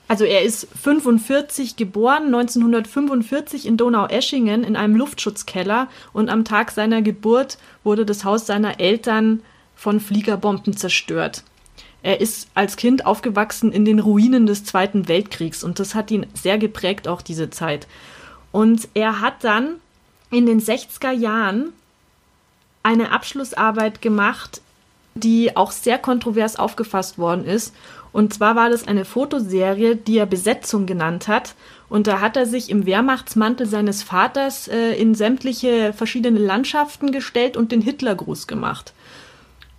also 0.08 0.26
er 0.26 0.44
ist 0.44 0.68
45 0.82 1.76
geboren, 1.76 2.26
1945 2.26 3.66
in 3.66 3.78
Donaueschingen 3.78 4.64
in 4.64 4.76
einem 4.76 4.96
Luftschutzkeller 4.96 5.88
und 6.14 6.30
am 6.30 6.46
Tag 6.46 6.72
seiner 6.72 7.02
Geburt 7.02 7.58
wurde 7.84 8.06
das 8.06 8.24
Haus 8.24 8.46
seiner 8.46 8.80
Eltern 8.80 9.42
von 9.76 10.00
Fliegerbomben 10.00 10.76
zerstört. 10.76 11.44
Er 12.02 12.22
ist 12.22 12.50
als 12.54 12.78
Kind 12.78 13.06
aufgewachsen 13.06 13.72
in 13.72 13.86
den 13.86 14.00
Ruinen 14.00 14.46
des 14.46 14.64
Zweiten 14.64 15.08
Weltkriegs 15.08 15.64
und 15.64 15.80
das 15.80 15.96
hat 15.96 16.12
ihn 16.12 16.28
sehr 16.34 16.58
geprägt, 16.58 17.08
auch 17.08 17.22
diese 17.22 17.50
Zeit. 17.50 17.88
Und 18.52 18.88
er 18.94 19.22
hat 19.22 19.44
dann 19.44 19.76
in 20.32 20.46
den 20.46 20.62
60er 20.62 21.12
Jahren 21.12 21.74
eine 22.84 23.12
Abschlussarbeit 23.12 24.02
gemacht, 24.02 24.62
die 25.16 25.56
auch 25.58 25.72
sehr 25.72 25.98
kontrovers 25.98 26.58
aufgefasst 26.58 27.18
worden 27.18 27.46
ist. 27.46 27.74
Und 28.12 28.34
zwar 28.34 28.56
war 28.56 28.70
das 28.70 28.88
eine 28.88 29.06
Fotoserie, 29.06 29.96
die 29.96 30.18
er 30.18 30.26
Besetzung 30.26 30.86
genannt 30.86 31.28
hat. 31.28 31.56
Und 31.90 32.08
da 32.08 32.22
hat 32.22 32.38
er 32.38 32.46
sich 32.46 32.70
im 32.70 32.86
Wehrmachtsmantel 32.86 33.68
seines 33.68 34.04
Vaters 34.04 34.68
äh, 34.68 34.94
in 34.94 35.16
sämtliche 35.16 35.94
verschiedene 35.94 36.40
Landschaften 36.40 37.12
gestellt 37.12 37.58
und 37.58 37.72
den 37.72 37.82
Hitlergruß 37.82 38.48
gemacht. 38.48 38.94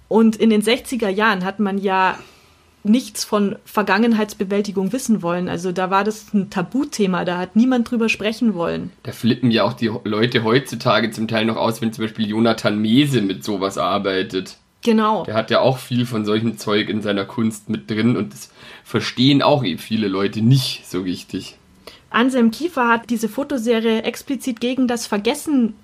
Und 0.08 0.36
in 0.36 0.50
den 0.50 0.62
60er 0.62 1.08
Jahren 1.08 1.44
hat 1.44 1.60
man 1.60 1.78
ja 1.78 2.18
nichts 2.82 3.24
von 3.24 3.56
Vergangenheitsbewältigung 3.64 4.92
wissen 4.92 5.22
wollen. 5.22 5.48
Also 5.48 5.72
da 5.72 5.90
war 5.90 6.04
das 6.04 6.32
ein 6.32 6.50
Tabuthema, 6.50 7.24
da 7.24 7.38
hat 7.38 7.56
niemand 7.56 7.90
drüber 7.90 8.08
sprechen 8.08 8.54
wollen. 8.54 8.90
Da 9.02 9.12
flippen 9.12 9.50
ja 9.50 9.64
auch 9.64 9.74
die 9.74 9.90
Leute 10.04 10.44
heutzutage 10.44 11.10
zum 11.10 11.28
Teil 11.28 11.44
noch 11.44 11.56
aus, 11.56 11.80
wenn 11.80 11.92
zum 11.92 12.04
Beispiel 12.04 12.28
Jonathan 12.28 12.78
Mese 12.78 13.20
mit 13.20 13.44
sowas 13.44 13.76
arbeitet. 13.78 14.56
Genau. 14.82 15.24
Der 15.24 15.34
hat 15.34 15.50
ja 15.50 15.60
auch 15.60 15.78
viel 15.78 16.06
von 16.06 16.24
solchem 16.24 16.56
Zeug 16.56 16.88
in 16.88 17.02
seiner 17.02 17.26
Kunst 17.26 17.68
mit 17.68 17.90
drin 17.90 18.16
und 18.16 18.32
das 18.32 18.50
verstehen 18.82 19.42
auch 19.42 19.62
eben 19.62 19.78
viele 19.78 20.08
Leute 20.08 20.40
nicht 20.40 20.88
so 20.88 21.02
richtig. 21.02 21.56
Anselm 22.08 22.50
Kiefer 22.50 22.88
hat 22.88 23.10
diese 23.10 23.28
Fotoserie 23.28 24.02
explizit 24.02 24.60
gegen 24.60 24.88
das 24.88 25.06
Vergessen 25.06 25.74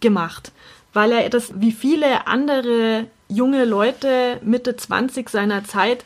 gemacht, 0.00 0.52
weil 0.92 1.12
er 1.12 1.28
das 1.28 1.60
wie 1.60 1.72
viele 1.72 2.26
andere 2.26 3.06
junge 3.28 3.64
Leute 3.64 4.38
Mitte 4.42 4.76
20 4.76 5.28
seiner 5.28 5.64
Zeit, 5.64 6.04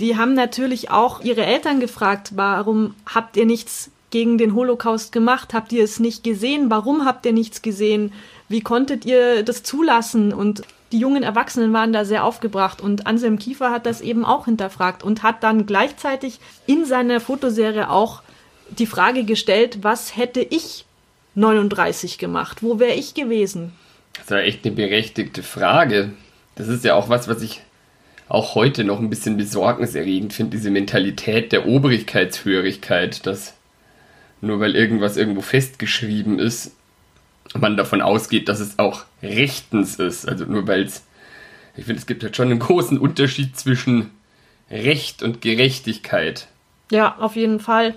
die 0.00 0.16
haben 0.16 0.34
natürlich 0.34 0.90
auch 0.90 1.20
ihre 1.20 1.44
Eltern 1.44 1.80
gefragt, 1.80 2.32
warum 2.34 2.94
habt 3.06 3.36
ihr 3.36 3.46
nichts 3.46 3.90
gegen 4.10 4.38
den 4.38 4.54
Holocaust 4.54 5.12
gemacht? 5.12 5.54
Habt 5.54 5.72
ihr 5.72 5.84
es 5.84 6.00
nicht 6.00 6.24
gesehen? 6.24 6.70
Warum 6.70 7.04
habt 7.04 7.26
ihr 7.26 7.32
nichts 7.32 7.62
gesehen? 7.62 8.12
Wie 8.48 8.60
konntet 8.60 9.04
ihr 9.04 9.42
das 9.42 9.62
zulassen? 9.62 10.32
Und 10.32 10.62
die 10.92 10.98
jungen 10.98 11.22
Erwachsenen 11.22 11.72
waren 11.72 11.92
da 11.92 12.04
sehr 12.04 12.24
aufgebracht 12.24 12.80
und 12.80 13.06
Anselm 13.06 13.38
Kiefer 13.38 13.70
hat 13.70 13.84
das 13.84 14.00
eben 14.00 14.24
auch 14.24 14.46
hinterfragt 14.46 15.02
und 15.02 15.22
hat 15.22 15.42
dann 15.42 15.66
gleichzeitig 15.66 16.40
in 16.66 16.86
seiner 16.86 17.20
Fotoserie 17.20 17.90
auch 17.90 18.22
die 18.70 18.86
Frage 18.86 19.24
gestellt, 19.24 19.78
was 19.82 20.16
hätte 20.16 20.40
ich 20.40 20.86
39 21.34 22.18
gemacht? 22.18 22.62
Wo 22.62 22.78
wäre 22.78 22.94
ich 22.94 23.14
gewesen? 23.14 23.72
Das 24.18 24.30
war 24.30 24.38
echt 24.38 24.64
eine 24.64 24.74
berechtigte 24.74 25.42
Frage 25.42 26.12
das 26.58 26.66
ist 26.66 26.84
ja 26.84 26.94
auch 26.96 27.08
was, 27.08 27.28
was 27.28 27.40
ich 27.40 27.60
auch 28.28 28.54
heute 28.54 28.84
noch 28.84 28.98
ein 28.98 29.10
bisschen 29.10 29.36
besorgniserregend 29.36 30.32
finde, 30.32 30.56
diese 30.56 30.70
Mentalität 30.70 31.52
der 31.52 31.66
Obrigkeitshörigkeit, 31.66 33.26
dass 33.26 33.54
nur 34.40 34.60
weil 34.60 34.76
irgendwas 34.76 35.16
irgendwo 35.16 35.40
festgeschrieben 35.40 36.38
ist, 36.38 36.72
man 37.58 37.76
davon 37.76 38.02
ausgeht, 38.02 38.48
dass 38.48 38.60
es 38.60 38.78
auch 38.78 39.04
rechtens 39.22 39.96
ist. 39.96 40.28
Also 40.28 40.44
nur 40.44 40.66
weil 40.66 40.82
es, 40.82 41.04
ich 41.76 41.84
finde, 41.84 42.00
es 42.00 42.06
gibt 42.06 42.22
halt 42.22 42.36
schon 42.36 42.50
einen 42.50 42.60
großen 42.60 42.98
Unterschied 42.98 43.56
zwischen 43.56 44.10
Recht 44.70 45.22
und 45.22 45.40
Gerechtigkeit. 45.40 46.48
Ja, 46.90 47.16
auf 47.18 47.36
jeden 47.36 47.60
Fall. 47.60 47.96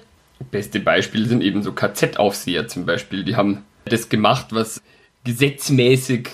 Beste 0.52 0.80
Beispiele 0.80 1.28
sind 1.28 1.44
eben 1.44 1.62
so 1.62 1.74
KZ-Aufseher 1.74 2.68
zum 2.68 2.86
Beispiel. 2.86 3.24
Die 3.24 3.36
haben 3.36 3.64
das 3.86 4.10
gemacht, 4.10 4.48
was 4.52 4.82
gesetzmäßig 5.24 6.30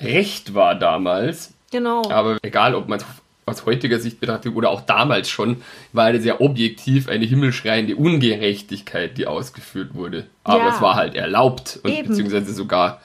Recht 0.00 0.54
war 0.54 0.74
damals. 0.74 1.53
Genau. 1.70 2.08
Aber 2.10 2.38
egal, 2.42 2.74
ob 2.74 2.88
man 2.88 2.98
es 3.00 3.04
aus 3.46 3.66
heutiger 3.66 3.98
Sicht 3.98 4.20
betrachtet 4.20 4.54
oder 4.54 4.70
auch 4.70 4.80
damals 4.82 5.28
schon, 5.28 5.62
war 5.92 6.12
das 6.12 6.24
ja 6.24 6.40
objektiv 6.40 7.08
eine 7.08 7.24
himmelschreiende 7.26 7.96
Ungerechtigkeit, 7.96 9.18
die 9.18 9.26
ausgeführt 9.26 9.94
wurde. 9.94 10.26
Aber 10.44 10.64
Ja. 10.64 10.74
es 10.74 10.80
war 10.80 10.94
halt 10.94 11.14
erlaubt 11.14 11.80
und 11.82 11.90
Eben. 11.90 12.08
beziehungsweise 12.08 12.52
sogar 12.54 13.00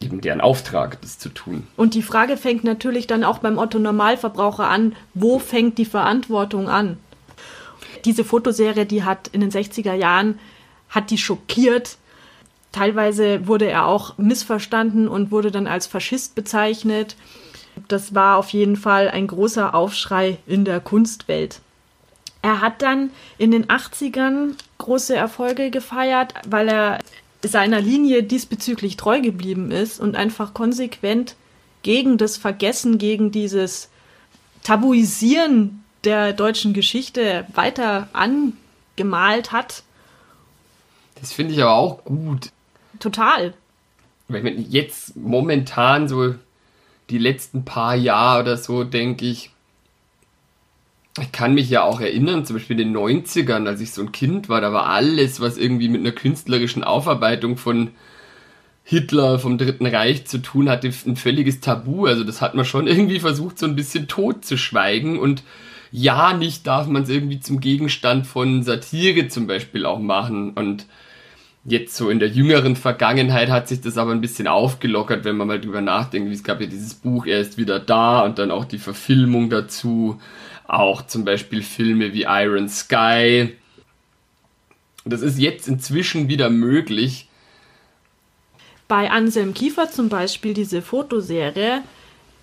eben 0.00 0.20
deren 0.20 0.40
Auftrag, 0.40 1.00
das 1.00 1.18
zu 1.18 1.28
tun. 1.28 1.66
Und 1.76 1.94
die 1.94 2.02
Frage 2.02 2.36
fängt 2.36 2.64
natürlich 2.64 3.06
dann 3.06 3.24
auch 3.24 3.38
beim 3.38 3.58
Otto 3.58 3.78
Normalverbraucher 3.78 4.68
an, 4.68 4.94
wo 5.14 5.38
fängt 5.38 5.78
die 5.78 5.84
Verantwortung 5.84 6.68
an? 6.68 6.98
Diese 8.04 8.24
Fotoserie, 8.24 8.84
die 8.84 9.04
hat 9.04 9.28
in 9.28 9.40
den 9.40 9.50
60er 9.50 9.94
Jahren, 9.94 10.38
hat 10.88 11.10
die 11.10 11.18
schockiert. 11.18 11.96
Teilweise 12.72 13.46
wurde 13.46 13.66
er 13.66 13.86
auch 13.86 14.18
missverstanden 14.18 15.06
und 15.08 15.30
wurde 15.30 15.50
dann 15.50 15.66
als 15.66 15.86
Faschist 15.86 16.34
bezeichnet. 16.34 17.16
Das 17.92 18.14
war 18.14 18.38
auf 18.38 18.48
jeden 18.54 18.76
Fall 18.76 19.10
ein 19.10 19.26
großer 19.26 19.74
Aufschrei 19.74 20.38
in 20.46 20.64
der 20.64 20.80
Kunstwelt. 20.80 21.60
Er 22.40 22.62
hat 22.62 22.80
dann 22.80 23.10
in 23.36 23.50
den 23.50 23.66
80ern 23.66 24.54
große 24.78 25.14
Erfolge 25.14 25.70
gefeiert, 25.70 26.32
weil 26.48 26.70
er 26.70 27.00
seiner 27.42 27.82
Linie 27.82 28.22
diesbezüglich 28.22 28.96
treu 28.96 29.20
geblieben 29.20 29.70
ist 29.70 30.00
und 30.00 30.16
einfach 30.16 30.54
konsequent 30.54 31.36
gegen 31.82 32.16
das 32.16 32.38
Vergessen, 32.38 32.96
gegen 32.96 33.30
dieses 33.30 33.90
Tabuisieren 34.62 35.84
der 36.04 36.32
deutschen 36.32 36.72
Geschichte 36.72 37.46
weiter 37.52 38.08
angemalt 38.14 39.52
hat. 39.52 39.82
Das 41.20 41.34
finde 41.34 41.52
ich 41.52 41.62
aber 41.62 41.74
auch 41.74 42.04
gut. 42.06 42.52
Total. 43.00 43.52
Meine, 44.28 44.52
jetzt 44.52 45.14
momentan 45.14 46.08
so 46.08 46.34
die 47.12 47.18
letzten 47.18 47.64
paar 47.64 47.94
Jahre 47.94 48.42
oder 48.42 48.56
so, 48.56 48.84
denke 48.84 49.26
ich, 49.26 49.50
ich 51.20 51.30
kann 51.30 51.54
mich 51.54 51.68
ja 51.68 51.82
auch 51.82 52.00
erinnern, 52.00 52.46
zum 52.46 52.56
Beispiel 52.56 52.80
in 52.80 52.92
den 52.92 52.96
90ern, 52.96 53.66
als 53.66 53.82
ich 53.82 53.92
so 53.92 54.00
ein 54.00 54.12
Kind 54.12 54.48
war, 54.48 54.62
da 54.62 54.72
war 54.72 54.86
alles, 54.86 55.40
was 55.40 55.58
irgendwie 55.58 55.88
mit 55.88 56.00
einer 56.00 56.12
künstlerischen 56.12 56.82
Aufarbeitung 56.82 57.58
von 57.58 57.90
Hitler, 58.84 59.38
vom 59.38 59.58
Dritten 59.58 59.86
Reich 59.86 60.26
zu 60.26 60.38
tun 60.38 60.68
hatte, 60.68 60.88
ein 60.88 61.16
völliges 61.16 61.60
Tabu. 61.60 62.06
Also 62.06 62.24
das 62.24 62.40
hat 62.40 62.54
man 62.54 62.64
schon 62.64 62.86
irgendwie 62.86 63.20
versucht, 63.20 63.58
so 63.58 63.66
ein 63.66 63.76
bisschen 63.76 64.08
tot 64.08 64.44
zu 64.44 64.56
schweigen. 64.56 65.18
Und 65.18 65.42
ja, 65.92 66.32
nicht 66.32 66.66
darf 66.66 66.86
man 66.88 67.02
es 67.02 67.08
irgendwie 67.08 67.40
zum 67.40 67.60
Gegenstand 67.60 68.26
von 68.26 68.62
Satire 68.62 69.28
zum 69.28 69.46
Beispiel 69.46 69.86
auch 69.86 70.00
machen. 70.00 70.52
Und 70.54 70.86
Jetzt 71.64 71.96
so 71.96 72.10
in 72.10 72.18
der 72.18 72.28
jüngeren 72.28 72.74
Vergangenheit 72.74 73.48
hat 73.48 73.68
sich 73.68 73.80
das 73.80 73.96
aber 73.96 74.10
ein 74.10 74.20
bisschen 74.20 74.48
aufgelockert, 74.48 75.24
wenn 75.24 75.36
man 75.36 75.46
mal 75.46 75.60
drüber 75.60 75.80
nachdenkt. 75.80 76.32
Es 76.32 76.42
gab 76.42 76.60
ja 76.60 76.66
dieses 76.66 76.94
Buch, 76.94 77.24
er 77.24 77.40
ist 77.40 77.56
wieder 77.56 77.78
da 77.78 78.22
und 78.22 78.38
dann 78.38 78.50
auch 78.50 78.64
die 78.64 78.78
Verfilmung 78.78 79.48
dazu. 79.48 80.20
Auch 80.66 81.06
zum 81.06 81.24
Beispiel 81.24 81.62
Filme 81.62 82.12
wie 82.14 82.22
Iron 82.22 82.68
Sky. 82.68 83.56
Das 85.04 85.20
ist 85.20 85.38
jetzt 85.38 85.68
inzwischen 85.68 86.28
wieder 86.28 86.50
möglich. 86.50 87.28
Bei 88.88 89.10
Anselm 89.10 89.54
Kiefer 89.54 89.88
zum 89.88 90.08
Beispiel 90.08 90.54
diese 90.54 90.82
Fotoserie, 90.82 91.82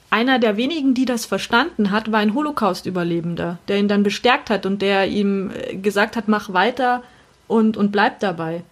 einer 0.10 0.40
der 0.40 0.56
wenigen, 0.56 0.94
die 0.94 1.06
das 1.06 1.26
verstanden 1.26 1.92
hat, 1.92 2.12
war 2.12 2.20
ein 2.20 2.34
Holocaust-Überlebender, 2.34 3.60
der 3.68 3.78
ihn 3.78 3.88
dann 3.88 4.04
bestärkt 4.04 4.50
hat 4.50 4.66
und 4.66 4.82
der 4.82 5.08
ihm 5.08 5.52
äh, 5.52 5.76
gesagt 5.76 6.16
hat, 6.16 6.28
mach 6.28 6.54
weiter 6.54 7.04
und, 7.48 7.78
und 7.78 7.92
bleib 7.92 8.20
dabei. 8.20 8.64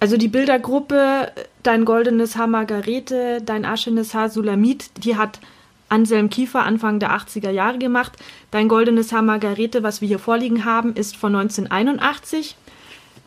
Also 0.00 0.16
die 0.16 0.28
Bildergruppe 0.28 1.32
Dein 1.62 1.84
goldenes 1.84 2.36
Haar 2.36 2.46
Margarete, 2.46 3.42
Dein 3.44 3.64
aschenes 3.64 4.14
Haar 4.14 4.30
Sulamit, 4.30 4.90
die 5.04 5.16
hat 5.16 5.40
Anselm 5.88 6.30
Kiefer 6.30 6.64
Anfang 6.64 6.98
der 6.98 7.16
80er 7.16 7.50
Jahre 7.50 7.78
gemacht. 7.78 8.12
Dein 8.50 8.68
goldenes 8.68 9.12
Haar 9.12 9.22
Margarete, 9.22 9.82
was 9.82 10.00
wir 10.00 10.08
hier 10.08 10.18
vorliegen 10.18 10.64
haben, 10.64 10.94
ist 10.94 11.16
von 11.16 11.34
1981. 11.34 12.56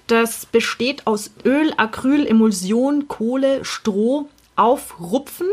Das 0.08 0.46
besteht 0.46 1.08
aus 1.08 1.32
Öl, 1.46 1.74
Acryl, 1.78 2.28
Emulsion, 2.28 3.08
Kohle, 3.08 3.64
Stroh 3.66 4.30
auf 4.56 5.00
Rupfen. 5.00 5.48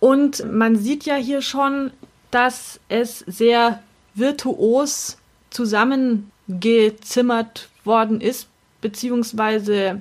Und 0.00 0.44
man 0.52 0.76
sieht 0.76 1.04
ja 1.04 1.16
hier 1.16 1.42
schon, 1.42 1.90
dass 2.30 2.80
es 2.88 3.18
sehr 3.20 3.82
virtuos 4.14 5.18
zusammengezimmert 5.50 7.68
worden 7.84 8.20
ist, 8.20 8.48
beziehungsweise 8.80 10.00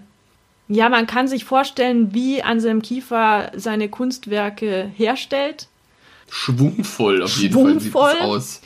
ja, 0.69 0.89
man 0.89 1.07
kann 1.07 1.27
sich 1.27 1.45
vorstellen, 1.45 2.13
wie 2.13 2.43
Anselm 2.43 2.81
Kiefer 2.81 3.51
seine 3.55 3.87
Kunstwerke 3.89 4.91
herstellt. 4.95 5.67
Schwungvoll 6.29 7.23
auf 7.23 7.37
jeden 7.37 7.53
Fall 7.53 7.79
sieht 7.79 7.91
Schwungvoll. 7.91 8.13
es 8.15 8.21
aus. 8.21 8.61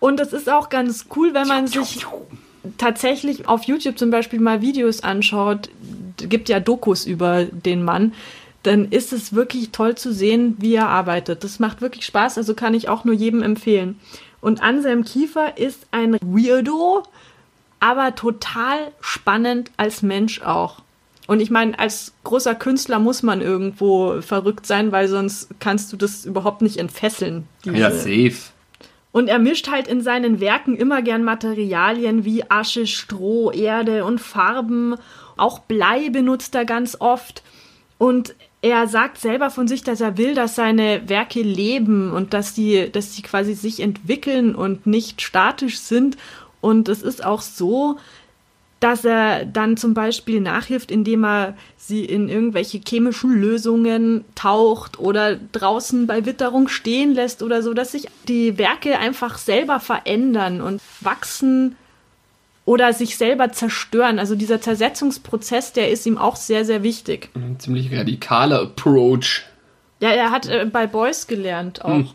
Und 0.00 0.20
es 0.20 0.32
ist 0.32 0.50
auch 0.50 0.68
ganz 0.68 1.06
cool, 1.14 1.32
wenn 1.32 1.46
man 1.46 1.66
sich 1.68 2.04
tatsächlich 2.76 3.46
auf 3.48 3.64
YouTube 3.64 3.98
zum 3.98 4.10
Beispiel 4.10 4.40
mal 4.40 4.60
Videos 4.62 5.02
anschaut, 5.02 5.70
gibt 6.16 6.48
ja 6.48 6.60
Dokus 6.60 7.06
über 7.06 7.44
den 7.44 7.84
Mann, 7.84 8.12
dann 8.64 8.86
ist 8.90 9.12
es 9.12 9.34
wirklich 9.34 9.70
toll 9.70 9.94
zu 9.94 10.12
sehen, 10.12 10.56
wie 10.58 10.74
er 10.74 10.88
arbeitet. 10.88 11.44
Das 11.44 11.58
macht 11.58 11.80
wirklich 11.80 12.04
Spaß, 12.06 12.38
also 12.38 12.54
kann 12.54 12.74
ich 12.74 12.88
auch 12.88 13.04
nur 13.04 13.14
jedem 13.14 13.42
empfehlen. 13.42 14.00
Und 14.40 14.62
Anselm 14.62 15.04
Kiefer 15.04 15.56
ist 15.56 15.86
ein 15.90 16.18
Weirdo, 16.22 17.04
aber 17.80 18.14
total 18.14 18.92
spannend 19.00 19.70
als 19.76 20.02
Mensch 20.02 20.42
auch. 20.42 20.82
Und 21.26 21.40
ich 21.40 21.50
meine, 21.50 21.78
als 21.78 22.12
großer 22.24 22.54
Künstler 22.54 22.98
muss 22.98 23.22
man 23.22 23.40
irgendwo 23.40 24.20
verrückt 24.20 24.66
sein, 24.66 24.92
weil 24.92 25.08
sonst 25.08 25.48
kannst 25.58 25.92
du 25.92 25.96
das 25.96 26.24
überhaupt 26.26 26.60
nicht 26.60 26.76
entfesseln. 26.76 27.48
Ja, 27.64 27.90
safe. 27.90 28.34
und 29.12 29.28
er 29.28 29.38
mischt 29.38 29.70
halt 29.70 29.88
in 29.88 30.02
seinen 30.02 30.40
Werken 30.40 30.76
immer 30.76 31.00
gern 31.00 31.24
Materialien 31.24 32.24
wie 32.24 32.50
Asche, 32.50 32.86
Stroh, 32.86 33.50
Erde 33.52 34.04
und 34.04 34.20
Farben. 34.20 34.96
Auch 35.36 35.60
Blei 35.60 36.10
benutzt 36.10 36.54
er 36.54 36.64
ganz 36.64 36.96
oft. 37.00 37.42
Und 37.96 38.34
er 38.60 38.86
sagt 38.88 39.18
selber 39.18 39.50
von 39.50 39.68
sich, 39.68 39.82
dass 39.82 40.00
er 40.00 40.18
will, 40.18 40.34
dass 40.34 40.56
seine 40.56 41.08
Werke 41.08 41.42
leben 41.42 42.12
und 42.12 42.34
dass 42.34 42.54
die, 42.54 42.90
dass 42.90 43.12
die 43.12 43.22
quasi 43.22 43.54
sich 43.54 43.80
entwickeln 43.80 44.54
und 44.54 44.86
nicht 44.86 45.22
statisch 45.22 45.78
sind. 45.78 46.16
Und 46.64 46.88
es 46.88 47.02
ist 47.02 47.22
auch 47.22 47.42
so, 47.42 47.98
dass 48.80 49.04
er 49.04 49.44
dann 49.44 49.76
zum 49.76 49.92
Beispiel 49.92 50.40
nachhilft, 50.40 50.90
indem 50.90 51.22
er 51.22 51.58
sie 51.76 52.06
in 52.06 52.30
irgendwelche 52.30 52.80
chemischen 52.86 53.38
Lösungen 53.38 54.24
taucht 54.34 54.98
oder 54.98 55.36
draußen 55.36 56.06
bei 56.06 56.24
Witterung 56.24 56.68
stehen 56.68 57.12
lässt 57.12 57.42
oder 57.42 57.62
so, 57.62 57.74
dass 57.74 57.92
sich 57.92 58.08
die 58.28 58.56
Werke 58.56 58.98
einfach 58.98 59.36
selber 59.36 59.78
verändern 59.78 60.62
und 60.62 60.80
wachsen 61.00 61.76
oder 62.64 62.94
sich 62.94 63.18
selber 63.18 63.52
zerstören. 63.52 64.18
Also 64.18 64.34
dieser 64.34 64.62
Zersetzungsprozess, 64.62 65.74
der 65.74 65.90
ist 65.90 66.06
ihm 66.06 66.16
auch 66.16 66.36
sehr, 66.36 66.64
sehr 66.64 66.82
wichtig. 66.82 67.28
Ein 67.34 67.60
ziemlich 67.60 67.94
radikaler 67.94 68.62
Approach. 68.62 69.42
Ja, 70.00 70.12
er 70.12 70.30
hat 70.30 70.46
äh, 70.46 70.64
bei 70.64 70.86
Beuys 70.86 71.26
gelernt 71.26 71.84
auch. 71.84 72.14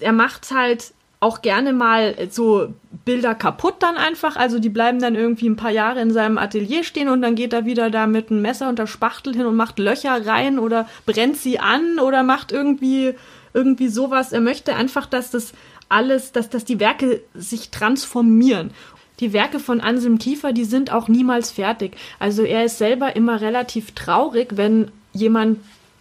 Er 0.00 0.12
macht 0.12 0.50
halt 0.50 0.92
auch 1.20 1.40
gerne 1.42 1.72
mal 1.72 2.14
so 2.30 2.74
Bilder 3.06 3.36
kaputt 3.36 3.76
dann 3.78 3.96
einfach. 3.96 4.36
Also 4.36 4.58
die 4.58 4.68
bleiben 4.68 5.00
dann 5.00 5.14
irgendwie 5.14 5.48
ein 5.48 5.56
paar 5.56 5.70
Jahre 5.70 6.02
in 6.02 6.12
seinem 6.12 6.36
Atelier 6.36 6.84
stehen 6.84 7.08
und 7.08 7.22
dann 7.22 7.36
geht 7.36 7.54
er 7.54 7.64
wieder 7.64 7.88
da 7.88 8.06
mit 8.06 8.30
einem 8.30 8.42
Messer 8.42 8.68
und 8.68 8.78
der 8.78 8.88
Spachtel 8.88 9.34
hin 9.34 9.46
und 9.46 9.56
macht 9.56 9.78
Löcher 9.78 10.26
rein 10.26 10.58
oder 10.58 10.88
brennt 11.06 11.38
sie 11.38 11.60
an 11.60 12.00
oder 12.00 12.24
macht 12.24 12.50
irgendwie, 12.52 13.14
irgendwie 13.54 13.88
sowas. 13.88 14.32
Er 14.32 14.40
möchte 14.40 14.74
einfach, 14.74 15.06
dass 15.06 15.30
das 15.30 15.52
alles, 15.88 16.32
dass, 16.32 16.50
dass 16.50 16.64
die 16.64 16.80
Werke 16.80 17.22
sich 17.32 17.70
transformieren. 17.70 18.72
Die 19.20 19.32
Werke 19.32 19.60
von 19.60 19.80
Anselm 19.80 20.18
Kiefer, 20.18 20.52
die 20.52 20.64
sind 20.64 20.92
auch 20.92 21.06
niemals 21.06 21.52
fertig. 21.52 21.96
Also 22.18 22.42
er 22.42 22.64
ist 22.64 22.76
selber 22.76 23.14
immer 23.14 23.40
relativ 23.40 23.92
traurig, 23.92 24.56
wenn 24.56 24.90
jemand 25.12 25.60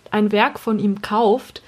ein 0.09 0.31
Werk 0.31 0.59
von 0.59 0.79
ihm 0.79 1.03
kauft. 1.03 1.61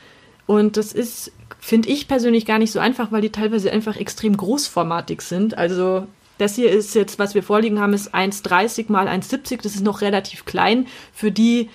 Und 0.47 0.77
das 0.77 0.93
ist, 0.93 1.31
finde 1.67 1.89
ich 1.89 2.07
persönlich 2.07 2.45
gar 2.45 2.59
nicht 2.59 2.71
so 2.71 2.79
einfach, 2.79 3.11
weil 3.11 3.19
die 3.19 3.29
teilweise 3.29 3.69
einfach 3.73 3.97
extrem 3.97 4.37
großformatig 4.37 5.19
sind. 5.19 5.57
Also 5.57 6.07
das 6.37 6.55
hier 6.55 6.71
ist 6.71 6.95
jetzt, 6.95 7.19
was 7.19 7.35
wir 7.35 7.43
vorliegen 7.43 7.81
haben, 7.81 7.91
ist 7.91 8.15
1,30 8.15 8.85
mal 8.89 9.09
1,70. 9.09 9.63
Das 9.63 9.75
ist 9.75 9.83
noch 9.83 9.99
relativ 9.99 10.45
klein 10.45 10.87
für 11.11 11.29
die 11.29 11.69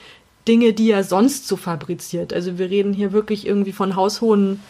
Dinge, 0.48 0.72
die 0.72 0.90
er 0.90 1.05
sonst 1.05 1.46
so 1.46 1.59
fabriziert. 1.59 2.33
Also 2.33 2.57
wir 2.57 2.70
reden 2.70 2.94
hier 2.94 3.12
wirklich 3.12 3.46
irgendwie 3.46 3.72
von 3.72 3.94
haushohen 3.94 4.61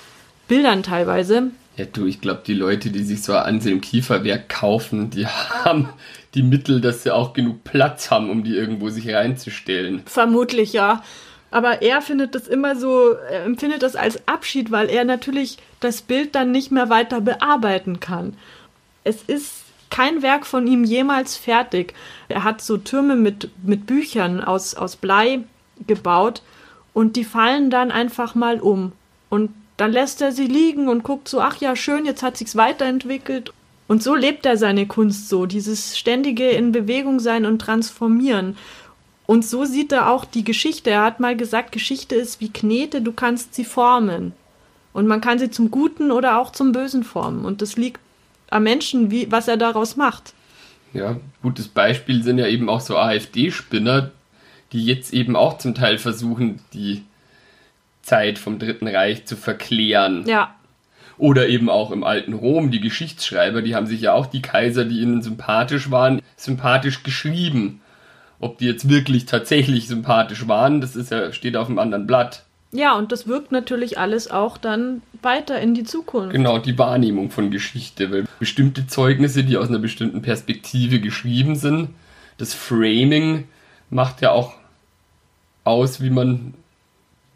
Bildern 0.48 0.82
teilweise. 0.82 1.52
Ja, 1.76 1.84
du, 1.84 2.06
ich 2.06 2.20
glaube, 2.20 2.42
die 2.44 2.54
Leute, 2.54 2.90
die 2.90 3.04
sich 3.04 3.22
so 3.22 3.32
ein 3.32 3.44
Anselm 3.44 3.80
Kieferwerk 3.80 4.48
kaufen, 4.48 5.10
die 5.10 5.28
haben 5.28 5.88
die 6.34 6.42
Mittel, 6.42 6.80
dass 6.80 7.04
sie 7.04 7.12
auch 7.12 7.32
genug 7.32 7.62
Platz 7.62 8.10
haben, 8.10 8.28
um 8.28 8.42
die 8.42 8.56
irgendwo 8.56 8.88
sich 8.88 9.08
reinzustellen. 9.08 10.02
Vermutlich, 10.04 10.72
ja. 10.72 11.04
Aber 11.52 11.82
er 11.82 12.00
findet 12.00 12.34
das 12.34 12.48
immer 12.48 12.74
so, 12.76 13.12
er 13.12 13.44
empfindet 13.44 13.82
das 13.82 13.94
als 13.94 14.26
Abschied, 14.26 14.70
weil 14.70 14.88
er 14.88 15.04
natürlich 15.04 15.58
das 15.80 16.02
Bild 16.02 16.34
dann 16.34 16.50
nicht 16.50 16.72
mehr 16.72 16.88
weiter 16.88 17.20
bearbeiten 17.20 18.00
kann. 18.00 18.34
Es 19.04 19.22
ist 19.22 19.62
kein 19.90 20.22
Werk 20.22 20.46
von 20.46 20.66
ihm 20.66 20.82
jemals 20.82 21.36
fertig. 21.36 21.92
Er 22.28 22.42
hat 22.42 22.62
so 22.62 22.78
Türme 22.78 23.16
mit, 23.16 23.50
mit 23.62 23.86
Büchern 23.86 24.40
aus, 24.40 24.74
aus 24.74 24.96
Blei 24.96 25.40
gebaut 25.86 26.42
und 26.94 27.16
die 27.16 27.24
fallen 27.24 27.68
dann 27.68 27.90
einfach 27.90 28.34
mal 28.34 28.58
um. 28.58 28.92
Und 29.28 29.50
dann 29.76 29.92
lässt 29.92 30.22
er 30.22 30.32
sie 30.32 30.46
liegen 30.46 30.88
und 30.88 31.02
guckt 31.02 31.28
so, 31.28 31.40
ach 31.40 31.56
ja, 31.56 31.76
schön, 31.76 32.06
jetzt 32.06 32.22
hat 32.22 32.38
sich's 32.38 32.56
weiterentwickelt. 32.56 33.52
Und 33.88 34.02
so 34.02 34.14
lebt 34.14 34.46
er 34.46 34.56
seine 34.56 34.86
Kunst 34.86 35.28
so, 35.28 35.44
dieses 35.44 35.98
ständige 35.98 36.48
in 36.48 36.72
Bewegung 36.72 37.20
sein 37.20 37.44
und 37.44 37.58
transformieren. 37.58 38.56
Und 39.32 39.46
so 39.46 39.64
sieht 39.64 39.92
er 39.92 40.10
auch 40.10 40.26
die 40.26 40.44
Geschichte. 40.44 40.90
Er 40.90 41.04
hat 41.04 41.18
mal 41.18 41.34
gesagt, 41.34 41.72
Geschichte 41.72 42.14
ist 42.14 42.42
wie 42.42 42.52
Knete, 42.52 43.00
du 43.00 43.12
kannst 43.12 43.54
sie 43.54 43.64
formen. 43.64 44.34
Und 44.92 45.06
man 45.06 45.22
kann 45.22 45.38
sie 45.38 45.50
zum 45.50 45.70
Guten 45.70 46.10
oder 46.10 46.38
auch 46.38 46.52
zum 46.52 46.72
Bösen 46.72 47.02
formen. 47.02 47.46
Und 47.46 47.62
das 47.62 47.78
liegt 47.78 47.98
am 48.50 48.64
Menschen, 48.64 49.10
wie, 49.10 49.32
was 49.32 49.48
er 49.48 49.56
daraus 49.56 49.96
macht. 49.96 50.34
Ja, 50.92 51.16
gutes 51.40 51.68
Beispiel 51.68 52.22
sind 52.22 52.36
ja 52.36 52.46
eben 52.46 52.68
auch 52.68 52.82
so 52.82 52.98
AfD-Spinner, 52.98 54.10
die 54.72 54.84
jetzt 54.84 55.14
eben 55.14 55.34
auch 55.34 55.56
zum 55.56 55.74
Teil 55.74 55.96
versuchen, 55.96 56.60
die 56.74 57.02
Zeit 58.02 58.38
vom 58.38 58.58
Dritten 58.58 58.86
Reich 58.86 59.24
zu 59.24 59.36
verklären. 59.36 60.26
Ja. 60.26 60.54
Oder 61.16 61.48
eben 61.48 61.70
auch 61.70 61.90
im 61.90 62.04
alten 62.04 62.34
Rom, 62.34 62.70
die 62.70 62.80
Geschichtsschreiber, 62.80 63.62
die 63.62 63.74
haben 63.74 63.86
sich 63.86 64.02
ja 64.02 64.12
auch 64.12 64.26
die 64.26 64.42
Kaiser, 64.42 64.84
die 64.84 65.00
ihnen 65.00 65.22
sympathisch 65.22 65.90
waren, 65.90 66.20
sympathisch 66.36 67.02
geschrieben. 67.02 67.80
Ob 68.42 68.58
die 68.58 68.66
jetzt 68.66 68.88
wirklich 68.88 69.24
tatsächlich 69.24 69.88
sympathisch 69.88 70.48
waren, 70.48 70.80
das 70.82 70.96
ist 70.96 71.10
ja, 71.10 71.32
steht 71.32 71.56
auf 71.56 71.68
einem 71.68 71.78
anderen 71.78 72.06
Blatt. 72.06 72.44
Ja, 72.72 72.96
und 72.96 73.12
das 73.12 73.26
wirkt 73.26 73.52
natürlich 73.52 73.98
alles 73.98 74.30
auch 74.30 74.58
dann 74.58 75.02
weiter 75.22 75.60
in 75.60 75.74
die 75.74 75.84
Zukunft. 75.84 76.32
Genau, 76.32 76.58
die 76.58 76.76
Wahrnehmung 76.76 77.30
von 77.30 77.50
Geschichte, 77.50 78.10
weil 78.10 78.24
bestimmte 78.38 78.86
Zeugnisse, 78.86 79.44
die 79.44 79.56
aus 79.56 79.68
einer 79.68 79.78
bestimmten 79.78 80.22
Perspektive 80.22 80.98
geschrieben 80.98 81.54
sind, 81.54 81.90
das 82.38 82.52
Framing 82.52 83.46
macht 83.90 84.22
ja 84.22 84.32
auch 84.32 84.54
aus, 85.64 86.00
wie 86.00 86.10
man 86.10 86.54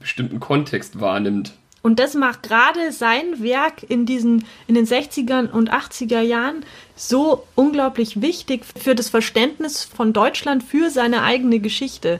bestimmten 0.00 0.40
Kontext 0.40 1.00
wahrnimmt. 1.00 1.52
Und 1.86 2.00
das 2.00 2.14
macht 2.14 2.42
gerade 2.42 2.90
sein 2.90 3.40
Werk 3.40 3.88
in 3.88 4.06
diesen, 4.06 4.44
in 4.66 4.74
den 4.74 4.88
60er 4.88 5.52
und 5.52 5.72
80er 5.72 6.20
Jahren 6.20 6.64
so 6.96 7.44
unglaublich 7.54 8.20
wichtig 8.20 8.64
für 8.76 8.96
das 8.96 9.08
Verständnis 9.08 9.84
von 9.84 10.12
Deutschland 10.12 10.64
für 10.64 10.90
seine 10.90 11.22
eigene 11.22 11.60
Geschichte, 11.60 12.18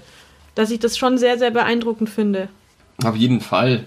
dass 0.55 0.70
ich 0.70 0.79
das 0.79 0.96
schon 0.96 1.18
sehr, 1.18 1.37
sehr 1.37 1.50
beeindruckend 1.50 2.09
finde. 2.09 2.48
Auf 3.02 3.16
jeden 3.16 3.40
Fall. 3.40 3.87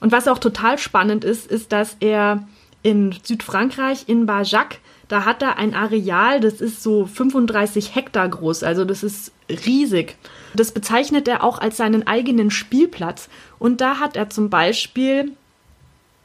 Und 0.00 0.10
was 0.10 0.26
auch 0.26 0.38
total 0.38 0.76
spannend 0.76 1.22
ist, 1.22 1.46
ist, 1.48 1.70
dass 1.70 1.96
er 2.00 2.48
in 2.82 3.14
Südfrankreich, 3.22 4.08
in 4.08 4.26
Barjac, 4.26 4.80
da 5.06 5.24
hat 5.24 5.40
er 5.40 5.56
ein 5.56 5.72
Areal, 5.72 6.40
das 6.40 6.54
ist 6.54 6.82
so 6.82 7.06
35 7.06 7.94
Hektar 7.94 8.28
groß, 8.28 8.64
also 8.64 8.84
das 8.84 9.04
ist 9.04 9.30
riesig. 9.66 10.16
Das 10.54 10.72
bezeichnet 10.72 11.28
er 11.28 11.44
auch 11.44 11.58
als 11.58 11.76
seinen 11.76 12.06
eigenen 12.06 12.50
Spielplatz. 12.50 13.28
Und 13.58 13.80
da 13.80 13.98
hat 13.98 14.16
er 14.16 14.30
zum 14.30 14.50
Beispiel 14.50 15.32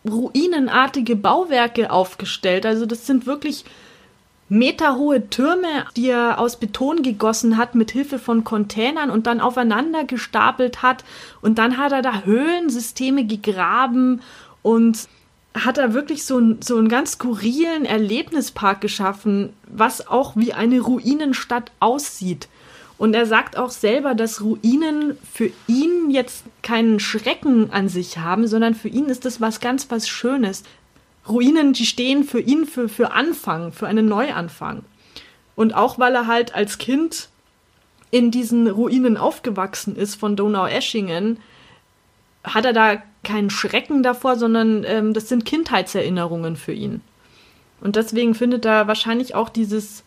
ruinenartige 0.08 1.16
Bauwerke 1.16 1.92
aufgestellt. 1.92 2.66
Also 2.66 2.86
das 2.86 3.06
sind 3.06 3.26
wirklich 3.26 3.66
meterhohe 4.48 5.30
Türme, 5.30 5.86
die 5.96 6.10
er 6.10 6.40
aus 6.40 6.58
Beton 6.58 7.02
gegossen 7.02 7.58
hat 7.58 7.74
mit 7.74 7.92
Hilfe 7.92 8.20
von 8.20 8.44
Containern 8.44 9.10
und 9.10 9.26
dann 9.26 9.42
aufeinander 9.42 10.04
gestapelt 10.04 10.82
hat. 10.82 11.04
Und 11.42 11.58
dann 11.58 11.78
hat 11.78 11.92
er 11.92 12.02
da 12.02 12.22
Höhlensysteme 12.22 13.26
gegraben 13.26 14.22
und 14.62 15.08
hat 15.56 15.78
er 15.78 15.94
wirklich 15.94 16.26
so, 16.26 16.38
ein, 16.38 16.62
so 16.62 16.78
einen 16.78 16.90
ganz 16.90 17.14
skurrilen 17.14 17.86
Erlebnispark 17.86 18.82
geschaffen, 18.82 19.54
was 19.68 20.08
auch 20.08 20.36
wie 20.36 20.54
eine 20.54 20.82
Ruinenstadt 20.82 21.72
aussieht. 21.80 22.50
Und 22.98 23.14
er 23.14 23.26
sagt 23.26 23.58
auch 23.58 23.72
selber, 23.72 24.16
dass 24.16 24.42
Ruinen 24.42 25.18
für 25.32 25.52
ihn 25.68 26.10
jetzt 26.10 26.46
keinen 26.62 27.00
Schrecken 27.00 27.72
an 27.72 27.90
sich 27.90 28.20
haben, 28.20 28.48
sondern 28.48 28.74
für 28.74 28.88
ihn 28.88 29.08
ist 29.08 29.26
das 29.26 29.42
was 29.42 29.60
ganz 29.60 29.92
was 29.92 30.08
Schönes. 30.08 30.64
Ruinen, 31.28 31.74
die 31.74 31.86
stehen 31.86 32.24
für 32.24 32.40
ihn 32.40 32.66
für, 32.66 32.88
für 32.88 33.12
Anfang, 33.12 33.72
für 33.72 33.88
einen 33.88 34.08
Neuanfang. 34.08 34.84
Und 35.56 35.74
auch 35.74 36.00
weil 36.00 36.16
er 36.16 36.28
halt 36.28 36.56
als 36.56 36.78
Kind 36.78 37.30
in 38.12 38.32
diesen 38.32 38.68
Ruinen 38.68 39.18
aufgewachsen 39.18 39.96
ist 39.98 40.16
von 40.16 40.38
Donau-Eschingen, 40.38 41.40
hat 42.46 42.64
er 42.64 42.74
da 42.74 43.02
keinen 43.24 43.50
Schrecken 43.50 44.04
davor, 44.04 44.38
sondern 44.38 44.86
ähm, 44.86 45.14
das 45.14 45.28
sind 45.28 45.44
Kindheitserinnerungen 45.44 46.56
für 46.56 46.72
ihn. 46.72 47.02
Und 47.82 47.98
deswegen 47.98 48.36
findet 48.36 48.64
er 48.64 48.88
wahrscheinlich 48.88 49.36
auch 49.36 49.50
dieses 49.50 50.05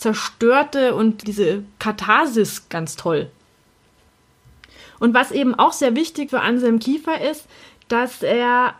Zerstörte 0.00 0.94
und 0.94 1.26
diese 1.26 1.62
Katharsis 1.78 2.70
ganz 2.70 2.96
toll. 2.96 3.30
Und 4.98 5.12
was 5.12 5.30
eben 5.30 5.54
auch 5.54 5.74
sehr 5.74 5.94
wichtig 5.94 6.30
für 6.30 6.40
Anselm 6.40 6.78
Kiefer 6.78 7.20
ist, 7.20 7.44
dass 7.88 8.22
er 8.22 8.74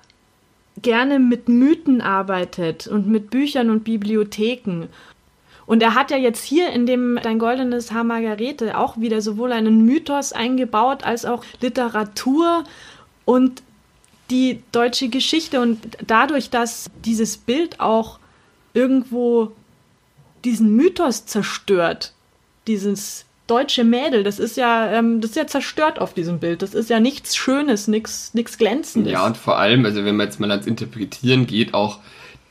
gerne 0.81 1.19
mit 1.19 1.47
Mythen 1.47 2.01
arbeitet 2.01 2.87
und 2.87 3.07
mit 3.07 3.29
Büchern 3.29 3.69
und 3.69 3.85
Bibliotheken. 3.85 4.89
Und 5.67 5.83
er 5.83 5.95
hat 5.95 6.11
ja 6.11 6.17
jetzt 6.17 6.43
hier 6.43 6.71
in 6.71 6.87
dem 6.87 7.21
Dein 7.23 7.39
goldenes 7.39 7.93
Haar 7.93 8.05
Margarete 8.05 8.79
auch 8.79 8.97
wieder 8.97 9.21
sowohl 9.21 9.53
einen 9.53 9.85
Mythos 9.85 10.33
eingebaut 10.33 11.05
als 11.05 11.27
auch 11.27 11.45
Literatur 11.61 12.65
und 13.27 13.63
die 14.31 14.63
deutsche 14.73 15.11
Geschichte. 15.11 15.61
Und 15.61 15.99
dadurch, 16.07 16.49
dass 16.49 16.91
dieses 17.05 17.37
Bild 17.37 17.79
auch 17.79 18.19
irgendwo 18.73 19.53
diesen 20.45 20.75
Mythos 20.77 21.27
zerstört. 21.27 22.13
Dieses 22.67 23.25
deutsche 23.47 23.85
Mädel, 23.85 24.23
das 24.23 24.39
ist 24.39 24.57
ja, 24.57 24.93
ähm, 24.93 25.21
das 25.21 25.31
ist 25.31 25.37
ja 25.37 25.47
zerstört 25.47 25.99
auf 25.99 26.15
diesem 26.15 26.39
Bild. 26.39 26.63
Das 26.63 26.75
ist 26.75 26.89
ja 26.89 27.01
nichts 27.01 27.37
Schönes, 27.37 27.89
nichts, 27.89 28.33
nichts 28.33 28.59
Glänzendes. 28.59 29.13
Ja, 29.13 29.27
und 29.27 29.37
vor 29.37 29.59
allem, 29.59 29.85
also 29.85 30.05
wenn 30.05 30.17
man 30.17 30.27
jetzt 30.27 30.39
mal 30.39 30.51
ans 30.51 30.67
Interpretieren 30.67 31.47
geht, 31.47 31.75
auch, 31.75 31.99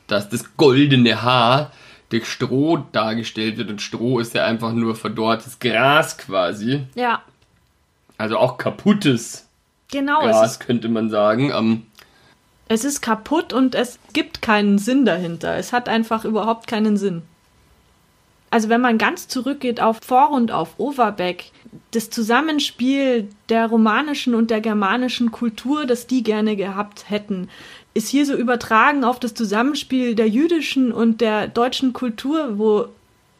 dass 0.06 0.28
das 0.28 0.56
goldene 0.56 1.22
Haar 1.22 1.72
durch 2.10 2.26
Stroh 2.26 2.78
dargestellt 2.92 3.56
wird 3.56 3.70
und 3.70 3.80
Stroh 3.80 4.18
ist 4.18 4.34
ja 4.34 4.44
einfach 4.44 4.72
nur 4.72 4.94
verdorrtes 4.94 5.58
Gras 5.58 6.18
quasi. 6.18 6.82
Ja. 6.94 7.22
Also 8.18 8.36
auch 8.36 8.58
kaputtes 8.58 9.46
genau, 9.90 10.20
Gras, 10.20 10.58
könnte 10.58 10.88
man 10.88 11.08
sagen. 11.08 11.52
Ähm, 11.54 11.86
es 12.68 12.84
ist 12.84 13.00
kaputt 13.00 13.52
und 13.52 13.74
es 13.74 13.98
gibt 14.12 14.42
keinen 14.42 14.78
Sinn 14.78 15.04
dahinter. 15.04 15.56
Es 15.56 15.72
hat 15.72 15.88
einfach 15.88 16.24
überhaupt 16.24 16.66
keinen 16.66 16.96
Sinn. 16.96 17.22
Also 18.50 18.68
wenn 18.68 18.80
man 18.80 18.98
ganz 18.98 19.28
zurückgeht 19.28 19.80
auf 19.80 19.98
Vor- 20.04 20.32
und 20.32 20.50
auf 20.50 20.78
Overbeck, 20.78 21.52
das 21.92 22.10
Zusammenspiel 22.10 23.28
der 23.48 23.66
romanischen 23.66 24.34
und 24.34 24.50
der 24.50 24.60
germanischen 24.60 25.30
Kultur, 25.30 25.86
das 25.86 26.08
die 26.08 26.24
gerne 26.24 26.56
gehabt 26.56 27.08
hätten, 27.08 27.48
ist 27.94 28.08
hier 28.08 28.26
so 28.26 28.34
übertragen 28.34 29.04
auf 29.04 29.20
das 29.20 29.34
Zusammenspiel 29.34 30.14
der 30.14 30.28
jüdischen 30.28 30.92
und 30.92 31.20
der 31.20 31.46
deutschen 31.46 31.92
Kultur, 31.92 32.58
wo 32.58 32.86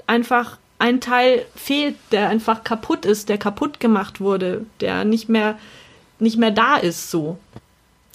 einfach 0.07 0.59
ein 0.79 1.01
Teil 1.01 1.45
fehlt, 1.55 1.97
der 2.11 2.29
einfach 2.29 2.65
kaputt 2.65 3.05
ist, 3.05 3.29
der 3.29 3.39
kaputt 3.39 3.81
gemacht 3.81 4.21
wurde, 4.21 4.65
der 4.81 5.05
nicht 5.05 5.29
mehr, 5.29 5.59
nicht 6.19 6.39
mehr 6.39 6.51
da 6.51 6.77
ist 6.77 7.11
so. 7.11 7.39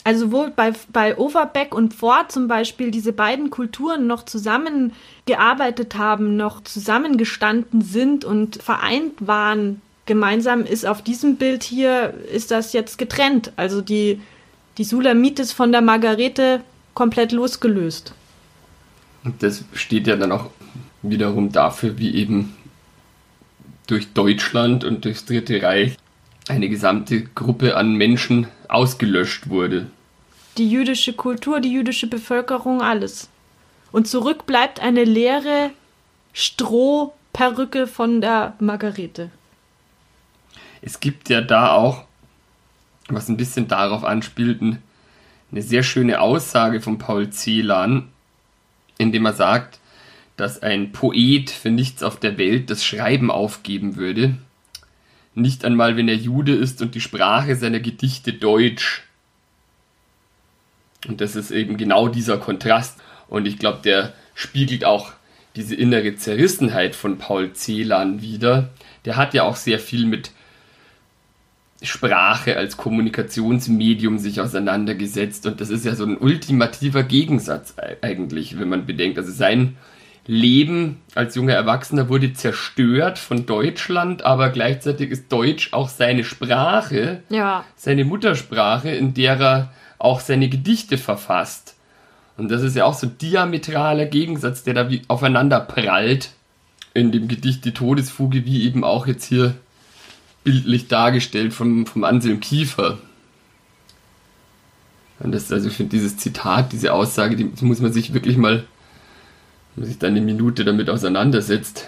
Also 0.06 0.32
wo 0.32 0.50
bei, 0.56 0.72
bei 0.94 1.18
Overbeck 1.18 1.74
und 1.74 1.96
Ford 1.96 2.32
zum 2.32 2.48
Beispiel 2.48 2.92
diese 2.92 3.12
beiden 3.12 3.50
Kulturen 3.50 4.06
noch 4.06 4.24
zusammengearbeitet 4.24 5.96
haben, 5.96 6.38
noch 6.38 6.64
zusammengestanden 6.64 7.82
sind 7.82 8.24
und 8.24 8.62
vereint 8.62 9.14
waren, 9.18 9.82
gemeinsam 10.06 10.64
ist 10.64 10.86
auf 10.86 11.02
diesem 11.02 11.38
Bild 11.38 11.64
hier, 11.64 12.14
ist 12.32 12.52
das 12.52 12.72
jetzt 12.72 13.00
getrennt. 13.00 13.52
Also 13.56 13.82
die, 13.82 14.22
die 14.78 14.84
Sulamitis 14.84 15.52
von 15.52 15.72
der 15.72 15.82
Margarete 15.82 16.62
komplett 16.94 17.32
losgelöst. 17.32 18.14
Und 19.24 19.42
das 19.42 19.66
steht 19.74 20.06
ja 20.06 20.18
dann 20.18 20.32
auch 20.32 20.52
wiederum 21.02 21.52
dafür, 21.52 21.98
wie 21.98 22.14
eben 22.14 22.56
durch 23.88 24.14
Deutschland 24.14 24.84
und 24.84 25.04
durchs 25.04 25.26
Dritte 25.26 25.64
Reich 25.64 25.98
eine 26.48 26.70
gesamte 26.70 27.24
Gruppe 27.24 27.76
an 27.76 27.96
Menschen 27.96 28.48
ausgelöscht 28.68 29.50
wurde 29.50 29.88
die 30.58 30.70
jüdische 30.70 31.14
Kultur, 31.14 31.60
die 31.60 31.72
jüdische 31.72 32.08
Bevölkerung, 32.08 32.82
alles. 32.82 33.30
Und 33.92 34.08
zurück 34.08 34.46
bleibt 34.46 34.80
eine 34.80 35.04
leere 35.04 35.72
Strohperücke 36.34 37.88
von 37.88 38.22
der 38.22 38.56
Margarete. 38.60 39.32
Es 40.82 41.00
gibt 41.00 41.30
ja 41.30 41.42
da 41.42 41.72
auch, 41.72 42.04
was 43.08 43.30
ein 43.30 43.38
bisschen 43.38 43.68
darauf 43.68 44.04
anspielten, 44.04 44.82
eine 45.52 45.62
sehr 45.62 45.84
schöne 45.84 46.20
Aussage 46.20 46.82
von 46.82 46.98
Paul 46.98 47.30
Celan, 47.30 48.10
indem 48.98 49.26
er 49.26 49.34
sagt, 49.34 49.80
dass 50.38 50.62
ein 50.62 50.92
Poet 50.92 51.50
für 51.50 51.72
nichts 51.72 52.04
auf 52.04 52.20
der 52.20 52.38
Welt 52.38 52.70
das 52.70 52.84
Schreiben 52.84 53.32
aufgeben 53.32 53.96
würde. 53.96 54.38
Nicht 55.34 55.66
einmal, 55.66 55.96
wenn 55.98 56.08
er 56.08 56.16
Jude 56.16 56.54
ist 56.54 56.82
und 56.82 56.96
die 56.96 57.02
Sprache 57.02 57.56
seiner 57.56 57.80
Gedichte 57.80 58.34
Deutsch. 58.34 59.04
Und 61.10 61.22
das 61.22 61.36
ist 61.36 61.52
eben 61.52 61.78
genau 61.78 62.08
dieser 62.08 62.38
Kontrast. 62.38 63.00
Und 63.28 63.48
ich 63.48 63.58
glaube, 63.58 63.80
der 63.84 64.14
spiegelt 64.34 64.86
auch 64.86 65.12
diese 65.56 65.76
innere 65.76 66.16
Zerrissenheit 66.16 66.96
von 66.96 67.18
Paul 67.18 67.54
Celan 67.54 68.22
wieder. 68.22 68.70
Der 69.06 69.16
hat 69.16 69.34
ja 69.34 69.44
auch 69.44 69.56
sehr 69.56 69.80
viel 69.80 70.06
mit 70.06 70.32
Sprache 71.82 72.58
als 72.58 72.78
Kommunikationsmedium 72.78 74.18
sich 74.18 74.42
auseinandergesetzt 74.42 75.46
und 75.46 75.62
das 75.62 75.70
ist 75.70 75.86
ja 75.86 75.96
so 75.96 76.06
ein 76.06 76.18
ultimativer 76.18 77.04
Gegensatz 77.04 77.76
eigentlich, 78.02 78.60
wenn 78.60 78.70
man 78.70 78.86
bedenkt. 78.86 79.18
Also 79.18 79.32
sein 79.32 79.78
Leben 80.26 81.02
als 81.14 81.36
junger 81.36 81.54
Erwachsener 81.54 82.10
wurde 82.10 82.34
zerstört 82.34 83.20
von 83.20 83.46
Deutschland, 83.46 84.24
aber 84.24 84.50
gleichzeitig 84.50 85.12
ist 85.12 85.32
Deutsch 85.32 85.74
auch 85.74 85.90
seine 85.90 86.24
Sprache, 86.24 87.22
ja. 87.30 87.64
seine 87.76 88.06
Muttersprache, 88.06 88.90
in 88.90 89.14
der 89.14 89.40
er 89.40 89.74
auch 89.98 90.20
seine 90.20 90.50
Gedichte 90.50 90.98
verfasst. 90.98 91.76
Und 92.38 92.50
das 92.50 92.62
ist 92.62 92.76
ja 92.76 92.86
auch 92.86 92.94
so 92.94 93.08
ein 93.08 93.18
diametraler 93.18 94.06
Gegensatz, 94.06 94.64
der 94.64 94.74
da 94.74 94.90
wie 94.90 95.02
aufeinander 95.08 95.60
prallt 95.60 96.32
in 96.94 97.12
dem 97.12 97.28
Gedicht 97.28 97.66
Die 97.66 97.74
Todesfuge, 97.74 98.46
wie 98.46 98.64
eben 98.64 98.84
auch 98.84 99.08
jetzt 99.08 99.26
hier 99.26 99.56
bildlich 100.44 100.88
dargestellt 100.88 101.54
vom, 101.54 101.86
vom 101.86 102.04
Anselm 102.04 102.40
Kiefer. 102.40 103.00
Und 105.20 105.34
das, 105.34 105.52
also 105.52 105.70
ich 105.70 105.76
finde 105.76 105.92
dieses 105.92 106.18
Zitat, 106.18 106.72
diese 106.72 106.94
Aussage, 106.94 107.36
die 107.36 107.50
muss 107.62 107.80
man 107.80 107.94
sich 107.94 108.14
wirklich 108.14 108.38
mal, 108.38 108.66
wenn 109.76 109.84
man 109.84 109.86
sich 109.88 109.98
dann 109.98 110.12
eine 110.12 110.22
Minute 110.22 110.66
damit 110.66 110.90
auseinandersetzt. 110.90 111.88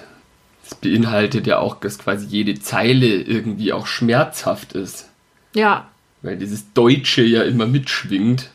Das 0.63 0.75
beinhaltet 0.75 1.47
ja 1.47 1.59
auch, 1.59 1.79
dass 1.79 1.99
quasi 1.99 2.25
jede 2.25 2.59
Zeile 2.59 3.07
irgendwie 3.07 3.73
auch 3.73 3.87
schmerzhaft 3.87 4.73
ist. 4.73 5.09
Ja. 5.53 5.89
Weil 6.21 6.37
dieses 6.37 6.73
Deutsche 6.73 7.23
ja 7.23 7.43
immer 7.43 7.67
mitschwingt, 7.67 8.49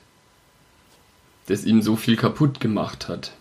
das 1.47 1.65
ihm 1.65 1.83
so 1.83 1.97
viel 1.97 2.17
kaputt 2.17 2.61
gemacht 2.61 3.09
hat. 3.09 3.33